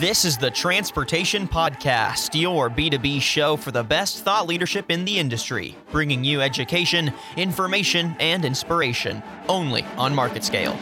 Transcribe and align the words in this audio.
This 0.00 0.24
is 0.24 0.36
the 0.36 0.50
Transportation 0.50 1.46
Podcast, 1.46 2.38
your 2.38 2.68
B2B 2.68 3.22
show 3.22 3.56
for 3.56 3.70
the 3.70 3.84
best 3.84 4.24
thought 4.24 4.48
leadership 4.48 4.90
in 4.90 5.04
the 5.04 5.20
industry, 5.20 5.76
bringing 5.92 6.24
you 6.24 6.40
education, 6.40 7.12
information, 7.36 8.16
and 8.18 8.44
inspiration 8.44 9.22
only 9.48 9.84
on 9.96 10.12
MarketScale. 10.12 10.76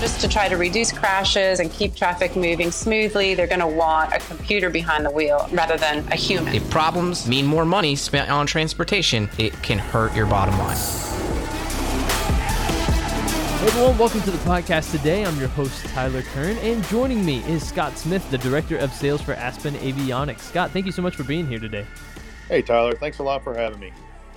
Just 0.00 0.20
to 0.22 0.28
try 0.28 0.48
to 0.48 0.56
reduce 0.56 0.90
crashes 0.90 1.60
and 1.60 1.70
keep 1.70 1.94
traffic 1.94 2.34
moving 2.34 2.72
smoothly, 2.72 3.36
they're 3.36 3.46
going 3.46 3.60
to 3.60 3.66
want 3.68 4.12
a 4.12 4.18
computer 4.18 4.70
behind 4.70 5.06
the 5.06 5.10
wheel 5.12 5.48
rather 5.52 5.76
than 5.76 5.98
a 6.10 6.16
human. 6.16 6.52
If 6.52 6.68
problems 6.68 7.28
mean 7.28 7.46
more 7.46 7.64
money 7.64 7.94
spent 7.94 8.28
on 8.28 8.44
transportation, 8.48 9.30
it 9.38 9.52
can 9.62 9.78
hurt 9.78 10.16
your 10.16 10.26
bottom 10.26 10.58
line. 10.58 11.05
Hey 13.66 13.72
everyone, 13.72 13.98
welcome 13.98 14.20
to 14.20 14.30
the 14.30 14.38
podcast 14.38 14.92
today. 14.92 15.24
I'm 15.24 15.36
your 15.40 15.48
host, 15.48 15.84
Tyler 15.86 16.22
Kern, 16.22 16.56
and 16.58 16.84
joining 16.84 17.26
me 17.26 17.38
is 17.48 17.66
Scott 17.66 17.98
Smith, 17.98 18.30
the 18.30 18.38
Director 18.38 18.76
of 18.76 18.92
Sales 18.92 19.20
for 19.20 19.34
Aspen 19.34 19.74
Avionics. 19.74 20.38
Scott, 20.38 20.70
thank 20.70 20.86
you 20.86 20.92
so 20.92 21.02
much 21.02 21.16
for 21.16 21.24
being 21.24 21.48
here 21.48 21.58
today. 21.58 21.84
Hey, 22.46 22.62
Tyler, 22.62 22.92
thanks 22.92 23.18
a 23.18 23.24
lot 23.24 23.42
for 23.42 23.56
having 23.56 23.80
me. 23.80 23.90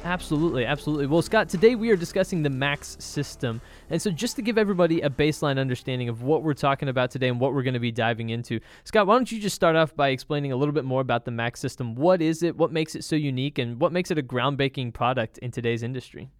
Absolutely, 0.04 0.66
absolutely. 0.66 1.06
Well, 1.06 1.22
Scott, 1.22 1.48
today 1.48 1.76
we 1.76 1.92
are 1.92 1.96
discussing 1.96 2.42
the 2.42 2.50
MAX 2.50 2.98
system. 3.00 3.62
And 3.92 4.02
so, 4.02 4.10
just 4.10 4.36
to 4.38 4.42
give 4.42 4.58
everybody 4.58 5.02
a 5.02 5.12
baseline 5.12 5.60
understanding 5.60 6.10
of 6.10 6.24
what 6.24 6.42
we're 6.42 6.56
talking 6.56 6.90
about 6.90 7.12
today 7.12 7.28
and 7.28 7.40
what 7.40 7.54
we're 7.54 7.62
going 7.62 7.76
to 7.76 7.80
be 7.80 7.92
diving 7.92 8.32
into, 8.32 8.60
Scott, 8.84 9.06
why 9.06 9.14
don't 9.14 9.32
you 9.32 9.40
just 9.40 9.56
start 9.56 9.76
off 9.76 9.96
by 9.96 10.10
explaining 10.10 10.54
a 10.54 10.56
little 10.56 10.74
bit 10.74 10.86
more 10.86 11.02
about 11.02 11.26
the 11.26 11.32
MAX 11.32 11.60
system? 11.60 11.94
What 11.94 12.24
is 12.24 12.42
it? 12.42 12.58
What 12.58 12.72
makes 12.72 12.96
it 12.96 13.04
so 13.04 13.16
unique? 13.16 13.60
And 13.60 13.80
what 13.80 13.92
makes 13.92 14.10
it 14.10 14.18
a 14.18 14.24
groundbreaking 14.24 14.92
product 14.92 15.38
in 15.38 15.52
today's 15.52 15.84
industry? 15.84 16.32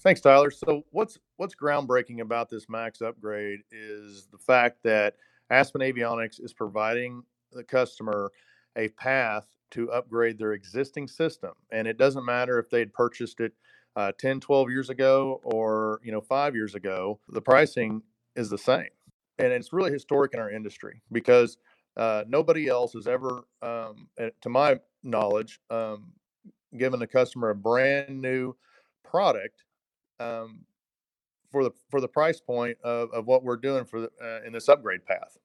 Thanks, 0.00 0.20
Tyler. 0.20 0.50
So 0.52 0.84
what's 0.92 1.18
what's 1.38 1.56
groundbreaking 1.56 2.20
about 2.20 2.48
this 2.48 2.68
Max 2.68 3.00
upgrade 3.00 3.60
is 3.72 4.28
the 4.30 4.38
fact 4.38 4.78
that 4.84 5.16
Aspen 5.50 5.80
Avionics 5.80 6.42
is 6.42 6.52
providing 6.52 7.24
the 7.52 7.64
customer 7.64 8.30
a 8.76 8.88
path 8.90 9.48
to 9.72 9.90
upgrade 9.90 10.38
their 10.38 10.52
existing 10.52 11.08
system, 11.08 11.52
and 11.72 11.88
it 11.88 11.98
doesn't 11.98 12.24
matter 12.24 12.60
if 12.60 12.70
they'd 12.70 12.92
purchased 12.92 13.40
it 13.40 13.52
uh, 13.96 14.12
10, 14.18 14.38
12 14.38 14.70
years 14.70 14.88
ago 14.88 15.40
or 15.42 16.00
you 16.04 16.12
know 16.12 16.20
five 16.20 16.54
years 16.54 16.76
ago. 16.76 17.18
The 17.30 17.42
pricing 17.42 18.02
is 18.36 18.48
the 18.48 18.58
same, 18.58 18.90
and 19.40 19.52
it's 19.52 19.72
really 19.72 19.90
historic 19.90 20.32
in 20.32 20.38
our 20.38 20.50
industry 20.50 21.02
because 21.10 21.58
uh, 21.96 22.22
nobody 22.28 22.68
else 22.68 22.92
has 22.92 23.08
ever, 23.08 23.42
um, 23.62 24.06
to 24.42 24.48
my 24.48 24.78
knowledge, 25.02 25.58
um, 25.70 26.12
given 26.76 27.00
the 27.00 27.06
customer 27.08 27.50
a 27.50 27.54
brand 27.56 28.22
new 28.22 28.54
product 29.02 29.64
um, 30.20 30.60
for 31.50 31.64
the 31.64 31.70
for 31.90 32.00
the 32.00 32.08
price 32.08 32.40
point 32.40 32.76
of, 32.82 33.10
of 33.12 33.26
what 33.26 33.42
we're 33.42 33.56
doing 33.56 33.84
for 33.84 34.02
the, 34.02 34.10
uh, 34.22 34.46
in 34.46 34.52
this 34.52 34.68
upgrade 34.68 35.04
path. 35.04 35.36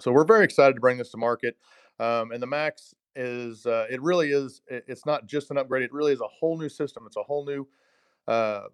So 0.00 0.10
we're 0.10 0.24
very 0.24 0.44
excited 0.44 0.74
to 0.74 0.80
bring 0.80 0.98
this 0.98 1.10
to 1.10 1.16
market. 1.16 1.56
Um, 2.00 2.32
and 2.32 2.42
the 2.42 2.46
Max 2.46 2.94
is 3.14 3.66
uh, 3.66 3.86
it 3.90 4.00
really 4.00 4.32
is 4.32 4.62
it, 4.68 4.84
it's 4.86 5.06
not 5.06 5.26
just 5.26 5.50
an 5.50 5.58
upgrade. 5.58 5.82
It 5.82 5.92
really 5.92 6.12
is 6.12 6.20
a 6.20 6.28
whole 6.28 6.58
new 6.58 6.68
system. 6.68 7.04
It's 7.06 7.16
a 7.16 7.22
whole 7.22 7.44
new 7.44 7.66
uh, 8.26 8.64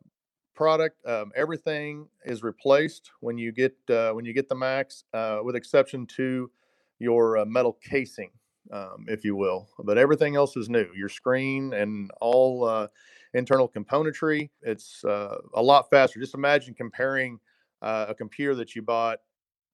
product. 0.54 1.04
Um, 1.06 1.32
everything 1.36 2.08
is 2.24 2.42
replaced 2.42 3.10
when 3.20 3.38
you 3.38 3.52
get 3.52 3.76
uh, 3.90 4.12
when 4.12 4.24
you 4.24 4.32
get 4.32 4.48
the 4.48 4.54
Max, 4.54 5.04
uh, 5.12 5.40
with 5.42 5.56
exception 5.56 6.06
to 6.16 6.50
your 6.98 7.38
uh, 7.38 7.44
metal 7.44 7.78
casing, 7.82 8.30
um, 8.72 9.06
if 9.08 9.24
you 9.24 9.36
will. 9.36 9.68
But 9.78 9.98
everything 9.98 10.36
else 10.36 10.56
is 10.56 10.68
new. 10.68 10.86
Your 10.94 11.08
screen 11.08 11.72
and 11.72 12.10
all 12.20 12.64
uh, 12.64 12.88
internal 13.34 13.68
componentry. 13.68 14.50
It's 14.62 15.04
uh, 15.04 15.38
a 15.54 15.62
lot 15.62 15.90
faster. 15.90 16.20
Just 16.20 16.34
imagine 16.34 16.74
comparing 16.74 17.38
uh, 17.82 18.06
a 18.08 18.14
computer 18.14 18.54
that 18.56 18.74
you 18.74 18.82
bought 18.82 19.18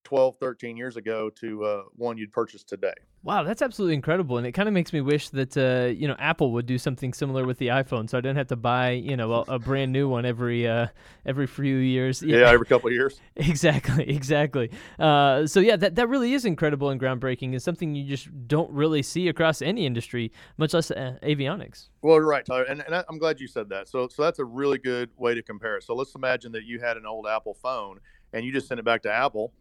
12, 0.05 0.36
13 0.36 0.77
years 0.77 0.97
ago 0.97 1.30
to 1.30 1.64
uh, 1.64 1.83
one 1.97 2.16
you'd 2.16 2.33
purchase 2.33 2.62
today. 2.62 2.92
Wow, 3.22 3.42
that's 3.42 3.62
absolutely 3.62 3.94
incredible, 3.94 4.36
and 4.36 4.46
it 4.46 4.52
kind 4.52 4.69
of 4.69 4.74
makes 4.74 4.92
me 4.92 5.00
wish 5.00 5.30
that 5.30 5.56
uh, 5.56 5.90
you 5.90 6.06
know 6.06 6.14
Apple 6.18 6.52
would 6.52 6.67
do 6.67 6.77
something 6.77 7.14
similar 7.14 7.46
with 7.46 7.56
the 7.56 7.68
iPhone, 7.68 8.08
so 8.08 8.18
I 8.18 8.20
didn't 8.20 8.36
have 8.36 8.48
to 8.48 8.56
buy 8.56 8.90
you 8.90 9.17
know 9.17 9.33
a, 9.33 9.55
a 9.55 9.58
brand 9.58 9.92
new 9.92 10.11
one 10.11 10.27
every 10.27 10.68
uh, 10.68 10.89
every 11.24 11.46
few 11.46 11.77
years. 11.77 12.23
Yeah, 12.23 12.40
yeah 12.40 12.51
every 12.51 12.67
couple 12.67 12.89
of 12.89 12.92
years. 12.92 13.18
exactly, 13.36 14.11
exactly. 14.11 14.70
Uh, 14.98 15.46
so 15.46 15.61
yeah, 15.61 15.77
that 15.77 15.95
that 15.95 16.11
really 16.11 16.34
is 16.34 16.45
incredible 16.45 16.90
and 16.90 17.01
groundbreaking, 17.01 17.52
and 17.52 17.62
something 17.62 17.95
you 17.95 18.05
just 18.07 18.28
don't 18.46 18.70
really 18.70 19.02
see 19.02 19.28
across 19.28 19.62
any 19.62 19.86
industry, 19.86 20.30
much 20.58 20.74
less 20.74 20.90
uh, 20.90 21.17
avionics. 21.23 21.89
Well, 22.02 22.17
you're 22.17 22.27
right, 22.27 22.45
Tyler, 22.45 22.64
and, 22.64 22.83
and 22.83 23.07
I'm 23.08 23.17
glad 23.17 23.40
you 23.40 23.48
said 23.48 23.70
that. 23.70 23.89
So 23.89 24.07
so 24.08 24.23
that's 24.23 24.39
a 24.39 24.45
really 24.45 24.77
good 24.77 25.08
way 25.17 25.34
to 25.34 25.42
compare 25.42 25.78
it. 25.78 25.84
So 25.84 25.95
let's 25.95 26.14
imagine 26.14 26.52
that 26.52 26.64
you 26.64 26.78
had 26.78 26.98
an 26.98 27.07
old 27.07 27.27
Apple 27.27 27.55
phone 27.55 28.01
and 28.34 28.45
you 28.45 28.52
just 28.52 28.68
sent 28.68 28.78
it 28.78 28.84
back 28.84 29.01
to 29.02 29.11
Apple 29.11 29.52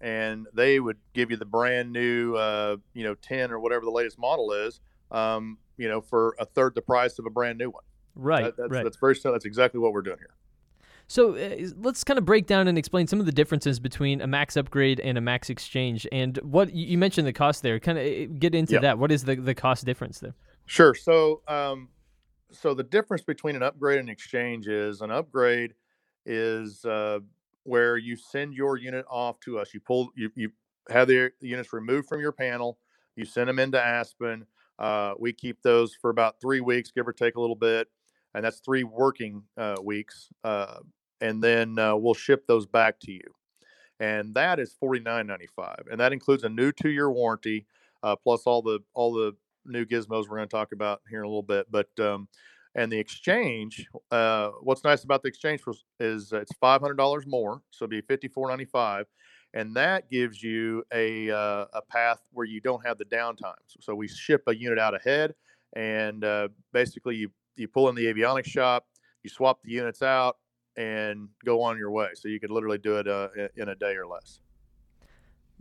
and 0.00 0.46
they 0.52 0.80
would 0.80 0.98
give 1.12 1.30
you 1.30 1.36
the 1.36 1.44
brand 1.44 1.92
new, 1.92 2.34
uh, 2.34 2.76
you 2.94 3.04
know, 3.04 3.14
10 3.14 3.52
or 3.52 3.60
whatever 3.60 3.84
the 3.84 3.90
latest 3.90 4.18
model 4.18 4.52
is, 4.52 4.80
um, 5.10 5.58
you 5.76 5.88
know, 5.88 6.00
for 6.00 6.34
a 6.38 6.44
third 6.44 6.74
the 6.74 6.82
price 6.82 7.18
of 7.18 7.26
a 7.26 7.30
brand 7.30 7.58
new 7.58 7.70
one. 7.70 7.84
Right. 8.14 8.44
That, 8.44 8.56
that's, 8.56 8.70
right. 8.70 8.84
that's 8.84 8.96
very, 8.96 9.14
that's 9.22 9.44
exactly 9.44 9.80
what 9.80 9.92
we're 9.92 10.02
doing 10.02 10.18
here. 10.18 10.34
So 11.08 11.36
uh, 11.36 11.68
let's 11.80 12.04
kind 12.04 12.18
of 12.18 12.24
break 12.24 12.46
down 12.46 12.68
and 12.68 12.78
explain 12.78 13.06
some 13.06 13.20
of 13.20 13.26
the 13.26 13.32
differences 13.32 13.78
between 13.78 14.20
a 14.20 14.26
max 14.26 14.56
upgrade 14.56 14.98
and 15.00 15.18
a 15.18 15.20
max 15.20 15.50
exchange. 15.50 16.06
And 16.10 16.38
what 16.38 16.72
you 16.72 16.96
mentioned 16.96 17.26
the 17.26 17.32
cost 17.32 17.62
there. 17.62 17.78
Kind 17.80 17.98
of 17.98 18.06
uh, 18.06 18.32
get 18.38 18.54
into 18.54 18.78
that. 18.78 18.98
What 18.98 19.12
is 19.12 19.24
the, 19.24 19.36
the 19.36 19.54
cost 19.54 19.84
difference 19.84 20.20
there? 20.20 20.34
Sure. 20.66 20.94
So, 20.94 21.42
um, 21.48 21.88
so 22.50 22.74
the 22.74 22.82
difference 22.82 23.24
between 23.24 23.56
an 23.56 23.62
upgrade 23.62 23.98
and 23.98 24.08
exchange 24.08 24.68
is 24.68 25.00
an 25.00 25.10
upgrade 25.10 25.74
is 26.24 26.84
uh, 26.84 27.18
where 27.64 27.96
you 27.96 28.16
send 28.16 28.54
your 28.54 28.76
unit 28.76 29.04
off 29.08 29.40
to 29.40 29.58
us. 29.58 29.72
You 29.74 29.80
pull, 29.80 30.10
you, 30.16 30.30
you 30.34 30.50
have 30.90 31.08
the 31.08 31.30
units 31.40 31.72
removed 31.72 32.08
from 32.08 32.20
your 32.20 32.32
panel. 32.32 32.78
You 33.16 33.24
send 33.24 33.48
them 33.48 33.58
into 33.58 33.82
Aspen. 33.82 34.46
Uh, 34.78 35.14
we 35.18 35.32
keep 35.32 35.62
those 35.62 35.94
for 35.94 36.10
about 36.10 36.40
three 36.40 36.60
weeks, 36.60 36.90
give 36.90 37.06
or 37.06 37.12
take 37.12 37.36
a 37.36 37.40
little 37.40 37.56
bit, 37.56 37.88
and 38.34 38.44
that's 38.44 38.60
three 38.60 38.84
working 38.84 39.44
uh, 39.56 39.76
weeks. 39.82 40.28
Uh, 40.42 40.78
and 41.20 41.42
then 41.42 41.78
uh, 41.78 41.94
we'll 41.94 42.14
ship 42.14 42.46
those 42.46 42.66
back 42.66 42.98
to 43.00 43.12
you, 43.12 43.20
and 44.00 44.34
that 44.34 44.58
is 44.58 44.72
forty 44.72 44.98
nine 44.98 45.26
ninety 45.26 45.48
five, 45.54 45.84
and 45.90 46.00
that 46.00 46.12
includes 46.12 46.42
a 46.42 46.48
new 46.48 46.72
two 46.72 46.88
year 46.88 47.10
warranty 47.10 47.66
uh, 48.02 48.16
plus 48.16 48.42
all 48.46 48.62
the 48.62 48.80
all 48.94 49.12
the 49.12 49.32
new 49.64 49.84
gizmos 49.84 50.28
we're 50.28 50.36
going 50.36 50.48
to 50.48 50.56
talk 50.56 50.72
about 50.72 51.00
here 51.08 51.20
in 51.20 51.24
a 51.24 51.28
little 51.28 51.42
bit. 51.42 51.66
But 51.70 51.88
um, 52.00 52.26
and 52.74 52.90
the 52.90 52.98
exchange, 52.98 53.86
uh, 54.10 54.50
what's 54.62 54.84
nice 54.84 55.04
about 55.04 55.22
the 55.22 55.28
exchange 55.28 55.60
is 56.00 56.32
it's 56.32 56.52
five 56.54 56.80
hundred 56.80 56.96
dollars 56.96 57.26
more, 57.26 57.62
so 57.70 57.84
it'd 57.84 57.90
be 57.90 58.00
fifty 58.00 58.28
four 58.28 58.48
ninety 58.48 58.64
five, 58.64 59.06
and 59.54 59.74
that 59.76 60.10
gives 60.10 60.42
you 60.42 60.82
a 60.92 61.30
uh, 61.30 61.66
a 61.74 61.82
path 61.82 62.20
where 62.32 62.46
you 62.46 62.60
don't 62.60 62.84
have 62.86 62.98
the 62.98 63.04
downtime. 63.04 63.54
So 63.80 63.94
we 63.94 64.08
ship 64.08 64.42
a 64.46 64.54
unit 64.54 64.78
out 64.78 64.94
ahead, 64.94 65.34
and 65.74 66.24
uh, 66.24 66.48
basically 66.72 67.16
you 67.16 67.30
you 67.56 67.68
pull 67.68 67.88
in 67.88 67.94
the 67.94 68.06
avionics 68.06 68.46
shop, 68.46 68.86
you 69.22 69.30
swap 69.30 69.62
the 69.62 69.70
units 69.70 70.02
out, 70.02 70.38
and 70.76 71.28
go 71.44 71.60
on 71.60 71.76
your 71.76 71.90
way. 71.90 72.08
So 72.14 72.28
you 72.28 72.40
could 72.40 72.50
literally 72.50 72.78
do 72.78 72.96
it 72.96 73.06
uh, 73.06 73.28
in 73.56 73.68
a 73.68 73.74
day 73.74 73.94
or 73.94 74.06
less. 74.06 74.40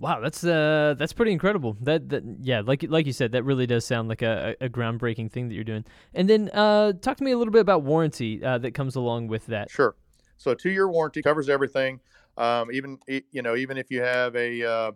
Wow, 0.01 0.19
that's 0.19 0.43
uh 0.43 0.95
that's 0.97 1.13
pretty 1.13 1.31
incredible. 1.31 1.77
That 1.79 2.09
that 2.09 2.23
yeah, 2.41 2.61
like 2.61 2.83
like 2.89 3.05
you 3.05 3.13
said, 3.13 3.33
that 3.33 3.43
really 3.43 3.67
does 3.67 3.85
sound 3.85 4.09
like 4.09 4.23
a, 4.23 4.55
a 4.59 4.67
groundbreaking 4.67 5.31
thing 5.31 5.47
that 5.47 5.53
you're 5.53 5.63
doing. 5.63 5.85
And 6.15 6.27
then 6.27 6.49
uh 6.53 6.93
talk 6.93 7.17
to 7.17 7.23
me 7.23 7.31
a 7.31 7.37
little 7.37 7.51
bit 7.53 7.61
about 7.61 7.83
warranty 7.83 8.43
uh, 8.43 8.57
that 8.57 8.73
comes 8.73 8.95
along 8.95 9.27
with 9.27 9.45
that. 9.45 9.69
Sure. 9.69 9.95
So 10.37 10.51
a 10.51 10.55
two 10.55 10.71
year 10.71 10.89
warranty 10.89 11.21
covers 11.21 11.49
everything. 11.49 11.99
Um, 12.35 12.71
even 12.71 12.97
you 13.07 13.43
know 13.43 13.55
even 13.55 13.77
if 13.77 13.91
you 13.91 14.01
have 14.01 14.35
a 14.35 14.63
uh, 14.63 14.91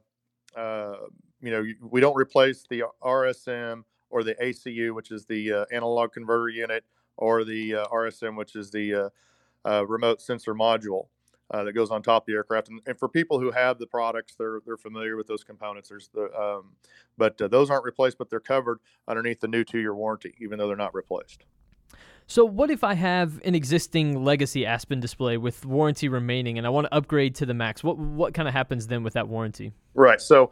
uh, 0.58 0.96
you 1.40 1.52
know 1.52 1.64
we 1.82 2.02
don't 2.02 2.16
replace 2.16 2.66
the 2.68 2.86
RSM 3.04 3.84
or 4.10 4.24
the 4.24 4.34
ACU, 4.42 4.96
which 4.96 5.12
is 5.12 5.28
the 5.28 5.54
uh, 5.54 5.66
analog 5.72 6.14
converter 6.14 6.50
unit, 6.50 6.84
or 7.16 7.44
the 7.44 7.76
uh, 7.76 7.86
RSM, 7.90 8.36
which 8.36 8.56
is 8.56 8.72
the 8.72 8.96
uh, 8.96 9.10
uh, 9.70 9.86
remote 9.86 10.20
sensor 10.20 10.56
module 10.56 11.10
uh, 11.52 11.64
that 11.64 11.74
goes 11.74 11.92
on 11.92 12.02
top 12.02 12.24
of 12.24 12.28
the 12.28 12.34
aircraft. 12.34 12.70
And, 12.70 12.82
and, 12.86 12.98
for 12.98 13.08
people 13.08 13.40
who 13.40 13.52
have 13.52 13.78
the 13.78 13.88
products, 13.88 14.36
they're 14.36 14.60
they're 14.66 14.78
familiar 14.78 15.16
with 15.16 15.28
those 15.28 15.44
components. 15.44 15.90
There's 15.90 16.10
the 16.10 16.34
um, 16.40 16.72
but 17.18 17.40
uh, 17.42 17.48
those 17.48 17.70
aren't 17.70 17.86
replaced, 17.86 18.18
but 18.18 18.30
they're 18.30 18.40
covered 18.40 18.80
underneath 19.08 19.40
the 19.40 19.48
new 19.48 19.64
two-year 19.64 19.94
warranty, 19.94 20.34
even 20.40 20.58
though 20.58 20.68
they're 20.68 20.76
not 20.76 20.94
replaced. 20.94 21.46
So, 22.28 22.44
what 22.44 22.72
if 22.72 22.84
I 22.84 22.96
have 22.96 23.40
an 23.46 23.54
existing 23.54 24.24
legacy 24.24 24.66
Aspen 24.66 25.00
display 25.00 25.38
with 25.38 25.64
warranty 25.66 26.10
remaining, 26.10 26.58
and 26.58 26.66
I 26.66 26.72
want 26.72 26.88
to 26.88 26.94
upgrade 26.94 27.36
to 27.36 27.46
the 27.46 27.54
max? 27.54 27.84
What 27.84 27.98
what 27.98 28.34
kind 28.34 28.48
of 28.48 28.54
happens 28.54 28.88
then 28.88 29.04
with 29.04 29.14
that 29.14 29.28
warranty? 29.28 29.74
Right. 29.94 30.20
So, 30.20 30.52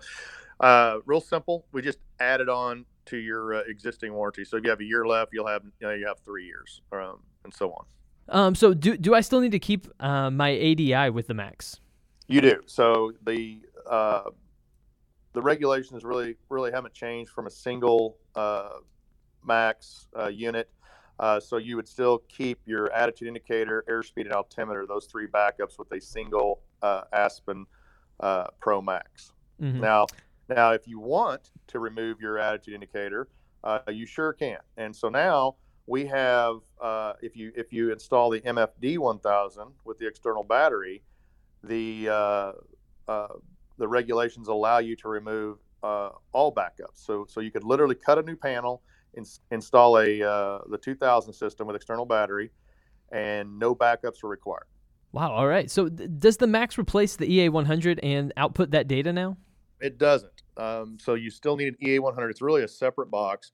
uh, 0.60 1.00
real 1.06 1.22
simple. 1.22 1.66
We 1.72 1.82
just 1.82 1.98
add 2.20 2.42
it 2.42 2.50
on 2.50 2.86
to 3.06 3.18
your 3.18 3.56
uh, 3.56 3.62
existing 3.68 4.14
warranty. 4.14 4.46
So, 4.46 4.58
if 4.58 4.64
you 4.64 4.70
have 4.70 4.82
a 4.82 4.86
year 4.86 5.08
left, 5.08 5.34
you'll 5.34 5.48
have 5.48 5.64
you 5.64 5.88
know 5.88 5.94
you 5.94 6.06
have 6.06 6.20
three 6.20 6.46
years, 6.46 6.82
um, 6.92 7.22
and 7.44 7.52
so 7.52 7.72
on. 7.72 7.86
Um, 8.30 8.56
so 8.56 8.74
do 8.74 8.98
do 8.98 9.14
I 9.14 9.22
still 9.22 9.42
need 9.42 9.52
to 9.52 9.60
keep 9.60 9.88
uh, 10.00 10.30
my 10.30 10.52
ADI 10.52 11.10
with 11.10 11.28
the 11.28 11.34
max? 11.34 11.80
You 12.28 12.42
do. 12.42 12.62
So 12.66 13.14
the 13.26 13.60
uh, 13.90 14.30
the 15.34 15.42
regulations 15.42 16.04
really 16.04 16.38
really 16.50 16.72
haven't 16.72 16.94
changed 16.94 17.32
from 17.32 17.48
a 17.48 17.52
single 17.52 18.18
uh, 18.36 18.70
max 19.44 20.08
uh, 20.18 20.28
unit. 20.28 20.70
Uh, 21.20 21.40
so 21.40 21.58
you 21.58 21.76
would 21.76 21.88
still 21.88 22.24
keep 22.28 22.60
your 22.66 22.92
attitude 22.92 23.28
indicator, 23.28 23.84
airspeed, 23.88 24.26
and 24.26 24.34
altimeter, 24.34 24.88
those 24.88 25.06
three 25.06 25.28
backups 25.28 25.78
with 25.78 25.92
a 25.92 26.02
single 26.02 26.62
uh, 26.82 27.02
Aspen 27.14 27.66
uh, 28.20 28.48
Pro 28.60 28.82
Max. 28.82 29.32
Mhm. 29.62 29.80
Now, 29.80 30.08
now, 30.50 30.72
if 30.72 30.88
you 30.88 31.00
want 31.00 31.52
to 31.68 31.80
remove 31.80 32.20
your 32.20 32.40
attitude 32.40 32.74
indicator, 32.74 33.28
uh, 33.64 33.80
you 33.90 34.06
sure 34.06 34.34
can. 34.34 34.58
And 34.78 34.96
so 34.96 35.08
now 35.08 35.56
we 35.86 36.06
have, 36.06 36.58
uh, 36.82 37.14
if 37.22 37.36
you 37.36 37.52
if 37.56 37.74
you 37.74 37.92
install 37.92 38.30
the 38.30 38.42
MFD 38.42 38.98
1000 38.98 39.68
with 39.86 40.00
the 40.00 40.08
external 40.08 40.44
battery, 40.44 41.04
the 41.64 42.10
uh, 42.10 42.52
uh, 43.08 43.28
the 43.78 43.88
regulations 43.88 44.48
allow 44.48 44.78
you 44.78 44.96
to 44.98 45.10
remove 45.10 45.58
uh, 45.84 46.10
all 46.32 46.54
backups. 46.54 46.96
So 46.96 47.26
so 47.28 47.42
you 47.42 47.52
could 47.52 47.64
literally 47.64 47.96
cut 47.96 48.18
a 48.18 48.24
new 48.24 48.36
panel, 48.36 48.82
ins- 49.18 49.42
install 49.52 50.00
a 50.00 50.22
uh, 50.22 50.60
the 50.70 50.78
2000 50.78 51.34
system 51.34 51.68
with 51.68 51.76
external 51.76 52.06
battery, 52.06 52.52
and 53.12 53.60
no 53.60 53.76
backups 53.76 54.24
are 54.24 54.30
required. 54.30 54.68
Wow. 55.12 55.32
All 55.32 55.48
right. 55.48 55.70
So 55.70 55.90
th- 55.90 56.10
does 56.18 56.38
the 56.38 56.48
Max 56.48 56.78
replace 56.78 57.16
the 57.18 57.28
EA100 57.28 58.00
and 58.02 58.34
output 58.36 58.72
that 58.72 58.88
data 58.88 59.14
now? 59.14 59.38
It 59.80 60.00
doesn't. 60.00 60.32
Um, 60.58 60.98
so 61.00 61.14
you 61.14 61.30
still 61.30 61.56
need 61.56 61.68
an 61.68 61.76
EA 61.82 62.00
100. 62.00 62.30
It's 62.30 62.42
really 62.42 62.64
a 62.64 62.68
separate 62.68 63.12
box, 63.12 63.52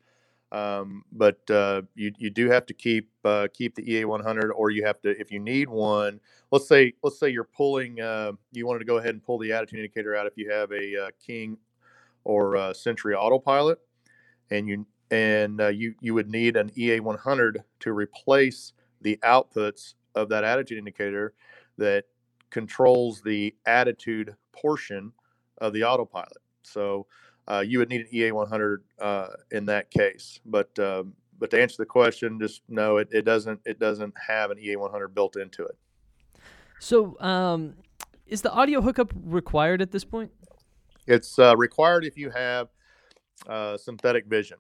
um, 0.52 1.04
but 1.12 1.40
uh, 1.50 1.84
you 1.96 2.12
you 2.18 2.30
do 2.30 2.50
have 2.50 2.66
to 2.68 2.74
keep 2.74 3.10
uh, 3.24 3.48
keep 3.54 3.76
the 3.76 3.92
EA 3.92 4.06
100, 4.06 4.52
or 4.52 4.72
you 4.72 4.86
have 4.86 5.00
to 5.02 5.10
if 5.20 5.32
you 5.32 5.40
need 5.40 5.70
one. 5.70 6.20
Let's 6.52 6.68
say 6.68 6.94
let's 7.04 7.20
say 7.20 7.30
you're 7.30 7.44
pulling. 7.44 8.02
Uh, 8.02 8.34
you 8.52 8.66
wanted 8.66 8.80
to 8.80 8.86
go 8.86 8.98
ahead 8.98 9.12
and 9.12 9.24
pull 9.24 9.38
the 9.38 9.52
attitude 9.54 9.80
indicator 9.80 10.16
out 10.16 10.26
if 10.26 10.34
you 10.38 10.50
have 10.52 10.72
a 10.72 11.06
uh, 11.06 11.10
King 11.26 11.58
or 12.24 12.58
uh, 12.58 12.74
Century 12.74 13.14
Autopilot, 13.14 13.80
and 14.50 14.68
you 14.68 14.86
and 15.12 15.62
uh, 15.62 15.68
you 15.68 15.94
you 16.02 16.16
would 16.16 16.30
need 16.30 16.58
an 16.58 16.72
EA 16.76 17.00
100 17.00 17.64
to 17.82 17.94
replace 17.94 18.74
the 19.02 19.18
outputs 19.24 19.94
of 20.16 20.30
that 20.30 20.44
attitude 20.44 20.80
indicator 20.80 21.34
that 21.78 22.06
controls 22.50 23.22
the 23.22 23.56
attitude 23.68 24.36
portion 24.52 25.12
of 25.60 25.74
the 25.74 25.84
autopilot. 25.84 26.38
So 26.64 27.06
uh, 27.50 27.64
you 27.66 27.80
would 27.80 27.90
need 27.90 28.02
an 28.02 28.08
EA 28.14 28.32
100 28.32 28.84
uh, 29.00 29.28
in 29.52 29.66
that 29.66 29.90
case. 29.90 30.40
But 30.46 30.78
um, 30.80 31.14
but 31.40 31.50
to 31.52 31.62
answer 31.62 31.78
the 31.78 31.86
question, 31.86 32.40
just 32.40 32.62
no, 32.70 32.98
it, 32.98 33.10
it 33.12 33.24
doesn't 33.24 33.62
it 33.66 33.80
doesn't 33.80 34.14
have 34.28 34.52
an 34.52 34.60
EA 34.60 34.76
100 34.76 35.10
built 35.10 35.36
into 35.36 35.64
it. 35.64 35.78
So 36.80 37.20
um, 37.20 37.76
is 38.28 38.42
the 38.42 38.52
audio 38.52 38.82
hookup 38.82 39.12
required 39.24 39.82
at 39.82 39.92
this 39.92 40.06
point? 40.06 40.32
It's 41.08 41.40
uh, 41.40 41.58
required 41.58 42.06
if 42.06 42.18
you 42.18 42.30
have 42.30 42.70
uh, 43.48 43.78
synthetic 43.78 44.28
vision, 44.28 44.58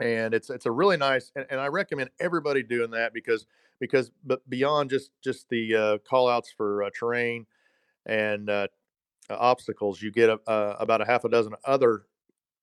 and 0.00 0.34
it's 0.34 0.50
it's 0.50 0.66
a 0.66 0.72
really 0.72 0.96
nice. 0.96 1.30
And, 1.36 1.46
and 1.50 1.60
I 1.60 1.68
recommend 1.68 2.10
everybody 2.18 2.64
doing 2.64 2.90
that 2.90 3.14
because 3.14 3.46
because 3.78 4.10
but 4.24 4.48
beyond 4.50 4.90
just 4.90 5.10
just 5.22 5.48
the 5.50 5.74
uh, 5.74 5.98
call 5.98 6.28
outs 6.28 6.52
for 6.56 6.82
uh, 6.82 6.90
terrain 6.98 7.46
and 8.06 8.50
uh, 9.32 9.36
obstacles, 9.38 10.02
you 10.02 10.10
get 10.10 10.28
a, 10.28 10.38
uh, 10.46 10.76
about 10.78 11.00
a 11.00 11.04
half 11.04 11.24
a 11.24 11.28
dozen 11.28 11.54
other 11.64 12.04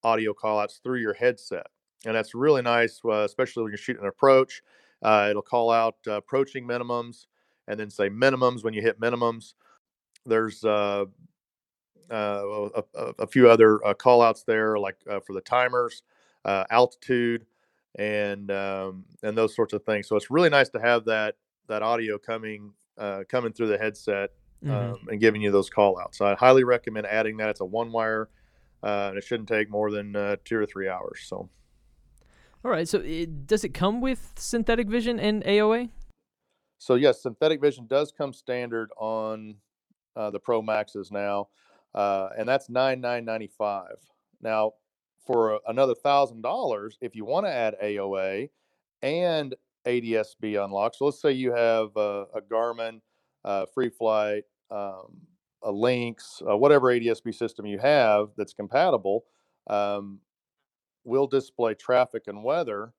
audio 0.04 0.34
call 0.34 0.60
outs 0.60 0.80
through 0.84 1.00
your 1.00 1.14
headset, 1.14 1.68
and 2.06 2.16
that's 2.16 2.36
really 2.36 2.62
nice, 2.62 3.00
uh, 3.06 3.24
especially 3.24 3.64
when 3.64 3.72
you're 3.72 3.78
shooting 3.78 4.04
an 4.04 4.08
approach. 4.08 4.62
Uh, 5.02 5.28
it'll 5.30 5.42
call 5.42 5.72
out 5.72 5.96
approaching 6.08 6.68
minimums 6.68 7.28
and 7.68 7.80
then 7.80 7.90
say 7.90 8.10
minimums 8.10 8.64
when 8.64 8.74
you 8.74 8.82
hit 8.82 9.00
minimums. 9.00 9.54
There's 10.26 10.64
a, 10.64 11.08
a, 12.10 13.28
few 13.28 13.50
other 13.50 13.86
uh, 13.86 13.94
call 13.94 14.22
outs 14.22 14.44
there, 14.44 14.78
like 14.78 14.98
for 15.06 15.34
the 15.34 15.42
timers, 15.42 16.04
altitude, 16.46 17.46
and 17.98 18.52
um, 18.52 19.06
and 19.24 19.38
those 19.38 19.56
sorts 19.56 19.74
of 19.74 19.84
things. 19.84 20.08
So 20.08 20.16
it's 20.16 20.30
really 20.30 20.50
nice 20.50 20.70
to 20.70 20.80
have 20.80 21.06
that 21.06 21.36
that 21.68 21.82
audio 21.82 22.18
coming 22.18 22.74
coming 23.30 23.54
through 23.54 23.68
the 23.68 23.78
headset 23.78 24.32
Mhm. 24.64 24.94
um, 24.94 25.08
and 25.10 25.20
giving 25.20 25.42
you 25.42 25.52
those 25.52 25.70
call 25.70 26.00
outs. 26.00 26.18
So 26.18 26.26
I 26.26 26.36
highly 26.36 26.64
recommend 26.64 27.08
adding 27.08 27.38
that. 27.38 27.50
It's 27.50 27.62
a 27.62 27.66
one 27.66 27.92
wire, 27.92 28.30
uh, 28.84 29.08
and 29.10 29.18
it 29.18 29.24
shouldn't 29.24 29.48
take 29.48 29.70
more 29.70 29.90
than 29.92 30.16
uh, 30.16 30.36
two 30.44 30.58
or 30.58 30.66
three 30.66 30.90
hours. 30.90 31.22
So 31.24 31.50
All 32.66 32.72
right. 32.72 32.88
So 32.88 33.00
it, 33.00 33.48
does 33.48 33.64
it 33.64 33.74
come 33.74 34.02
with 34.02 34.34
synthetic 34.38 34.90
vision 34.90 35.20
and 35.20 35.44
AOA? 35.44 35.90
So 36.78 36.96
yes, 36.96 37.22
synthetic 37.22 37.62
vision 37.62 37.88
does 37.88 38.12
come 38.12 38.34
standard 38.34 38.90
on 38.98 39.56
uh, 40.16 40.30
the 40.32 40.40
Pro 40.40 40.62
Maxes 40.62 41.12
now, 41.12 41.50
uh, 41.94 42.30
and 42.38 42.48
that's 42.48 42.70
nine 42.70 43.00
nine 43.00 43.26
ninety 43.26 43.48
five. 43.48 43.98
Now, 44.42 44.74
for 45.26 45.60
another 45.68 45.96
thousand 45.96 46.42
dollars, 46.42 46.98
if 47.02 47.16
you 47.16 47.26
want 47.26 47.46
to 47.46 47.52
add 47.52 47.76
AOA 47.82 48.50
and 49.02 49.56
ADSB 49.86 50.64
unlock, 50.64 50.96
so 50.96 51.06
let's 51.06 51.22
say 51.22 51.32
you 51.32 51.52
have 51.54 51.96
a, 51.96 52.26
a 52.34 52.42
Garmin, 52.42 53.02
uh, 53.44 53.66
Free 53.74 53.90
Flight, 53.90 54.44
um, 54.72 55.22
a 55.64 55.72
Lynx, 55.72 56.42
uh, 56.50 56.56
whatever 56.56 56.88
ADSB 56.88 57.34
system 57.34 57.66
you 57.66 57.80
have 57.80 58.30
that's 58.38 58.54
compatible, 58.54 59.26
um, 59.68 60.20
will 61.04 61.28
display 61.28 61.74
traffic 61.74 62.24
and 62.28 62.44
weather 62.44 62.94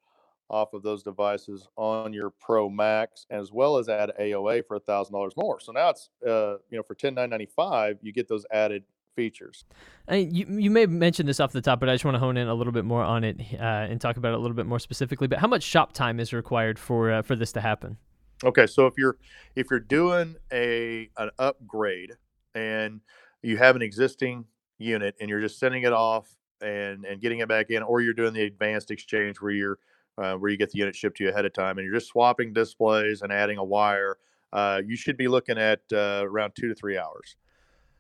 off 0.49 0.73
of 0.75 0.83
those 0.83 1.03
devices 1.03 1.69
on 1.77 2.13
your 2.13 2.31
Pro 2.31 2.69
Max, 2.69 3.25
as 3.31 3.53
well 3.53 3.77
as 3.77 3.89
add 3.89 4.11
AOA 4.21 4.67
for 4.67 4.79
thousand 4.79 5.15
dollars 5.15 5.35
more. 5.37 5.61
So 5.61 5.73
now 5.73 5.91
it's 5.91 6.11
uh, 6.27 6.57
you 6.71 6.77
know 6.77 6.83
for 6.83 6.95
ten 6.95 7.15
nine 7.15 7.31
ninety 7.31 7.47
five, 7.47 7.99
you 8.03 8.13
get 8.13 8.29
those 8.29 8.45
added 8.53 8.85
features. 9.15 9.65
I 10.09 10.13
mean, 10.13 10.35
you 10.35 10.47
you 10.59 10.71
may 10.71 10.81
have 10.81 10.91
mentioned 10.91 11.29
this 11.29 11.41
off 11.41 11.53
the 11.53 11.61
top, 11.61 11.81
but 11.81 11.89
I 11.89 11.95
just 11.95 12.05
want 12.05 12.17
to 12.17 12.19
hone 12.19 12.37
in 12.37 12.49
a 12.49 12.55
little 12.55 12.73
bit 12.73 12.85
more 12.85 13.03
on 13.03 13.25
it 13.25 13.41
uh, 13.55 13.63
and 13.63 14.01
talk 14.01 14.17
about 14.17 14.33
it 14.33 14.35
a 14.35 14.39
little 14.39 14.57
bit 14.57 14.67
more 14.67 14.79
specifically. 14.79 15.29
But 15.29 15.39
how 15.39 15.47
much 15.47 15.63
shop 15.63 15.93
time 15.93 16.19
is 16.21 16.33
required 16.33 16.79
for 16.79 17.13
uh, 17.13 17.23
for 17.23 17.37
this 17.37 17.53
to 17.53 17.61
happen? 17.61 17.97
Okay, 18.45 18.67
so 18.67 18.87
if 18.87 18.95
you're 18.97 19.17
if 19.55 19.71
you're 19.71 19.81
doing 19.81 20.37
a 20.53 21.11
an 21.19 21.31
upgrade 21.39 22.13
and 22.55 23.01
you 23.43 23.59
have 23.59 23.77
an 23.77 23.83
existing 23.83 24.47
unit 24.79 25.15
and 25.21 25.29
you're 25.29 25.41
just 25.41 25.59
sending 25.59 25.83
it 25.83 25.93
off 25.93 26.37
and 26.63 27.05
and 27.05 27.21
getting 27.21 27.41
it 27.41 27.49
back 27.49 27.71
in, 27.71 27.83
or 27.83 28.01
you're 28.01 28.15
doing 28.15 28.33
the 28.33 28.43
advanced 28.43 28.91
exchange 28.91 29.41
where 29.41 29.51
you're 29.51 29.79
uh, 30.17 30.35
where 30.35 30.51
you 30.51 30.57
get 30.57 30.71
the 30.71 30.79
unit 30.79 30.95
shipped 30.97 31.19
to 31.19 31.25
you 31.25 31.31
ahead 31.31 31.45
of 31.45 31.53
time 31.53 31.79
and 31.79 31.85
you're 31.87 31.95
just 31.95 32.09
swapping 32.09 32.53
displays 32.53 33.23
and 33.23 33.33
adding 33.33 33.59
a 33.59 33.65
wire, 33.65 34.17
uh, 34.53 34.81
you 34.85 34.97
should 34.97 35.17
be 35.17 35.29
looking 35.29 35.59
at 35.59 35.81
uh, 35.93 36.23
around 36.25 36.53
two 36.55 36.69
to 36.69 36.75
three 36.75 36.97
hours. 36.99 37.37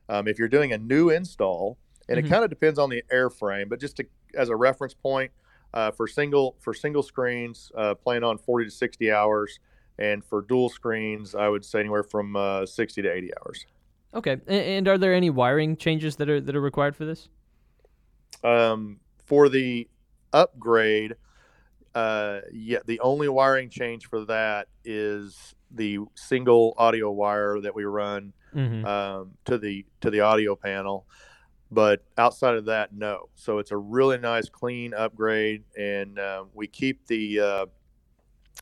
Um, 0.08 0.26
if 0.26 0.38
you're 0.38 0.48
doing 0.48 0.72
a 0.72 0.78
new 0.78 1.10
install, 1.10 1.78
and 2.08 2.18
Mhm. 2.18 2.24
it 2.24 2.28
kind 2.28 2.44
of 2.44 2.50
depends 2.50 2.78
on 2.78 2.90
the 2.90 3.02
airframe, 3.12 3.68
but 3.68 3.80
just 3.80 3.96
to, 3.98 4.06
as 4.34 4.48
a 4.48 4.56
reference 4.56 4.94
point, 4.94 5.30
uh, 5.72 5.90
for 5.92 6.08
single 6.08 6.56
for 6.60 6.74
single 6.74 7.02
screens, 7.02 7.70
uh, 7.76 7.94
playing 7.94 8.24
on 8.24 8.36
40 8.38 8.64
to 8.66 8.70
60 8.70 9.10
hours, 9.12 9.60
and 10.00 10.24
for 10.24 10.42
dual 10.42 10.68
screens, 10.68 11.34
I 11.34 11.48
would 11.48 11.64
say 11.64 11.80
anywhere 11.80 12.02
from 12.02 12.34
uh, 12.34 12.66
60 12.66 13.02
to 13.02 13.12
80 13.12 13.30
hours. 13.40 13.66
Okay. 14.14 14.38
And 14.48 14.88
are 14.88 14.98
there 14.98 15.14
any 15.14 15.30
wiring 15.30 15.76
changes 15.76 16.16
that 16.16 16.28
are 16.28 16.40
that 16.40 16.56
are 16.56 16.60
required 16.60 16.96
for 16.96 17.04
this? 17.04 17.28
Um, 18.42 18.98
for 19.26 19.48
the 19.48 19.86
upgrade, 20.32 21.14
uh, 21.94 22.40
yeah, 22.52 22.78
the 22.86 22.98
only 23.00 23.28
wiring 23.28 23.68
change 23.68 24.06
for 24.06 24.24
that 24.24 24.66
is 24.84 25.54
the 25.70 25.98
single 26.16 26.74
audio 26.76 27.10
wire 27.10 27.60
that 27.60 27.74
we 27.74 27.84
run 27.84 28.32
Mm-hmm. 28.54 28.84
um, 28.84 29.30
to 29.44 29.58
the 29.58 29.86
to 30.00 30.10
the 30.10 30.22
audio 30.22 30.56
panel. 30.56 31.06
But 31.70 32.02
outside 32.18 32.56
of 32.56 32.64
that, 32.64 32.92
no. 32.92 33.28
So 33.36 33.58
it's 33.58 33.70
a 33.70 33.76
really 33.76 34.18
nice, 34.18 34.48
clean 34.48 34.92
upgrade, 34.92 35.62
and 35.78 36.18
uh, 36.18 36.46
we 36.52 36.66
keep 36.66 37.06
the 37.06 37.38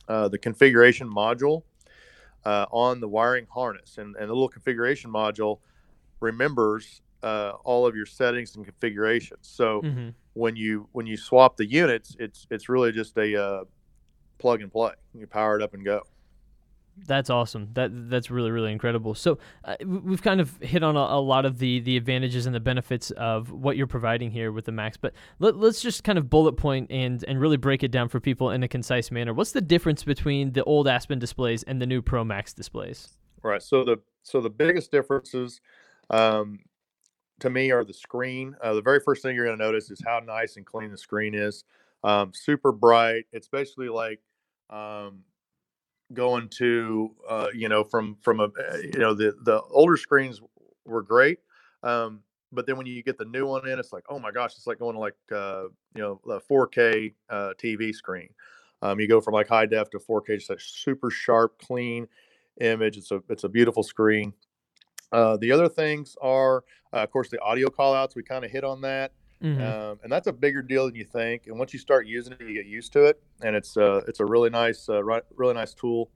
uh, 0.07 0.27
the 0.27 0.37
configuration 0.37 1.09
module 1.09 1.63
uh, 2.45 2.65
on 2.71 2.99
the 2.99 3.07
wiring 3.07 3.47
harness, 3.49 3.97
and, 3.97 4.15
and 4.15 4.29
the 4.29 4.33
little 4.33 4.49
configuration 4.49 5.11
module 5.11 5.59
remembers 6.19 7.01
uh, 7.23 7.53
all 7.63 7.85
of 7.85 7.95
your 7.95 8.05
settings 8.05 8.55
and 8.55 8.65
configurations. 8.65 9.47
So 9.47 9.81
mm-hmm. 9.81 10.09
when 10.33 10.55
you 10.55 10.87
when 10.91 11.05
you 11.05 11.17
swap 11.17 11.57
the 11.57 11.65
units, 11.65 12.15
it's 12.19 12.47
it's 12.49 12.69
really 12.69 12.91
just 12.91 13.17
a 13.17 13.41
uh, 13.41 13.63
plug 14.37 14.61
and 14.61 14.71
play. 14.71 14.93
You 15.13 15.27
power 15.27 15.57
it 15.57 15.63
up 15.63 15.73
and 15.73 15.83
go. 15.83 16.03
That's 17.05 17.29
awesome. 17.29 17.69
That 17.73 18.09
that's 18.09 18.29
really 18.31 18.51
really 18.51 18.71
incredible. 18.71 19.15
So 19.15 19.39
uh, 19.65 19.75
we've 19.85 20.21
kind 20.21 20.41
of 20.41 20.57
hit 20.57 20.83
on 20.83 20.95
a, 20.95 20.99
a 20.99 21.21
lot 21.21 21.45
of 21.45 21.59
the 21.59 21.79
the 21.79 21.97
advantages 21.97 22.45
and 22.45 22.55
the 22.55 22.59
benefits 22.59 23.11
of 23.11 23.51
what 23.51 23.77
you're 23.77 23.87
providing 23.87 24.31
here 24.31 24.51
with 24.51 24.65
the 24.65 24.71
Max. 24.71 24.97
But 24.97 25.13
let, 25.39 25.57
let's 25.57 25.81
just 25.81 26.03
kind 26.03 26.17
of 26.17 26.29
bullet 26.29 26.53
point 26.53 26.91
and 26.91 27.23
and 27.27 27.39
really 27.39 27.57
break 27.57 27.83
it 27.83 27.91
down 27.91 28.09
for 28.09 28.19
people 28.19 28.51
in 28.51 28.63
a 28.63 28.67
concise 28.67 29.11
manner. 29.11 29.33
What's 29.33 29.51
the 29.51 29.61
difference 29.61 30.03
between 30.03 30.53
the 30.53 30.63
old 30.63 30.87
Aspen 30.87 31.19
displays 31.19 31.63
and 31.63 31.81
the 31.81 31.87
new 31.87 32.01
Pro 32.01 32.23
Max 32.23 32.53
displays? 32.53 33.09
Right. 33.43 33.61
So 33.61 33.83
the 33.83 33.97
so 34.23 34.41
the 34.41 34.49
biggest 34.49 34.91
differences 34.91 35.61
um, 36.09 36.59
to 37.39 37.49
me 37.49 37.71
are 37.71 37.83
the 37.83 37.93
screen. 37.93 38.55
Uh, 38.61 38.73
the 38.73 38.81
very 38.81 38.99
first 38.99 39.23
thing 39.23 39.35
you're 39.35 39.45
going 39.45 39.57
to 39.57 39.63
notice 39.63 39.91
is 39.91 40.01
how 40.05 40.19
nice 40.19 40.57
and 40.57 40.65
clean 40.65 40.91
the 40.91 40.97
screen 40.97 41.33
is. 41.33 41.63
Um, 42.03 42.31
super 42.33 42.71
bright. 42.71 43.25
It's 43.31 43.47
basically 43.47 43.89
like 43.89 44.19
um, 44.69 45.23
going 46.13 46.49
to 46.49 47.11
uh, 47.27 47.47
you 47.53 47.69
know 47.69 47.83
from 47.83 48.17
from 48.21 48.39
a 48.39 48.45
uh, 48.45 48.77
you 48.77 48.99
know 48.99 49.13
the 49.13 49.35
the 49.43 49.61
older 49.71 49.97
screens 49.97 50.41
were 50.85 51.03
great. 51.03 51.39
Um, 51.83 52.21
but 52.51 52.65
then 52.65 52.77
when 52.77 52.87
you 52.87 53.03
get 53.03 53.17
the 53.17 53.25
new 53.25 53.45
one 53.45 53.67
in, 53.67 53.77
it's 53.77 53.93
like, 53.93 54.05
oh 54.09 54.19
my 54.19 54.31
gosh, 54.31 54.55
it's 54.55 54.65
like 54.65 54.79
going 54.79 54.95
to 54.95 54.99
like 54.99 55.15
uh, 55.31 55.63
you 55.95 56.01
know 56.01 56.19
a 56.29 56.39
4K 56.39 57.13
uh, 57.29 57.53
TV 57.61 57.93
screen. 57.93 58.29
Um, 58.81 58.99
you 58.99 59.07
go 59.07 59.21
from 59.21 59.33
like 59.33 59.47
high 59.47 59.65
def 59.65 59.89
to 59.91 59.99
4K, 59.99 60.37
just 60.37 60.49
a 60.49 60.57
super 60.59 61.11
sharp, 61.11 61.59
clean 61.59 62.07
image. 62.61 62.97
It's 62.97 63.11
a 63.11 63.21
it's 63.29 63.43
a 63.43 63.49
beautiful 63.49 63.83
screen. 63.83 64.33
Uh, 65.11 65.37
the 65.37 65.51
other 65.51 65.67
things 65.67 66.15
are, 66.21 66.63
uh, 66.93 66.97
of 66.97 67.11
course, 67.11 67.29
the 67.29 67.39
audio 67.41 67.67
callouts. 67.67 68.15
We 68.15 68.23
kind 68.23 68.45
of 68.45 68.51
hit 68.51 68.63
on 68.63 68.81
that, 68.81 69.11
Mhm. 69.41 69.61
um, 69.61 69.99
and 70.03 70.11
that's 70.11 70.27
a 70.27 70.33
bigger 70.33 70.61
deal 70.61 70.85
than 70.85 70.95
you 70.95 71.05
think. 71.05 71.47
And 71.47 71.57
once 71.57 71.71
you 71.73 71.79
start 71.79 72.05
using 72.05 72.33
it, 72.33 72.41
you 72.41 72.53
get 72.53 72.65
used 72.65 72.91
to 72.93 73.05
it, 73.05 73.21
and 73.41 73.55
it's 73.55 73.77
uh, 73.77 74.01
it's 74.07 74.19
a 74.19 74.25
really 74.25 74.49
nice, 74.49 74.89
uh, 74.89 75.01
really 75.03 75.53
nice 75.53 75.73
tool. 75.73 76.09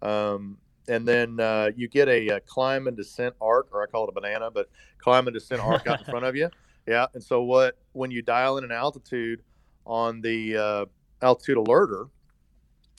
Um, 0.00 0.58
and 0.88 1.06
then 1.06 1.38
uh, 1.38 1.70
you 1.76 1.86
get 1.88 2.08
a, 2.08 2.28
a 2.28 2.40
climb 2.40 2.86
and 2.88 2.96
descent 2.96 3.34
arc, 3.40 3.68
or 3.72 3.82
I 3.82 3.86
call 3.86 4.04
it 4.04 4.08
a 4.08 4.12
banana, 4.12 4.50
but 4.50 4.68
climb 4.98 5.26
and 5.28 5.34
descent 5.34 5.60
arc 5.60 5.86
out 5.86 6.00
in 6.00 6.04
front 6.06 6.24
of 6.24 6.34
you. 6.36 6.48
Yeah. 6.84 7.06
And 7.14 7.22
so 7.22 7.42
what 7.44 7.78
when 7.92 8.10
you 8.10 8.22
dial 8.22 8.58
in 8.58 8.64
an 8.64 8.72
altitude 8.72 9.42
on 9.86 10.20
the 10.20 10.56
uh, 10.56 10.86
altitude 11.24 11.56
alerter, 11.56 12.10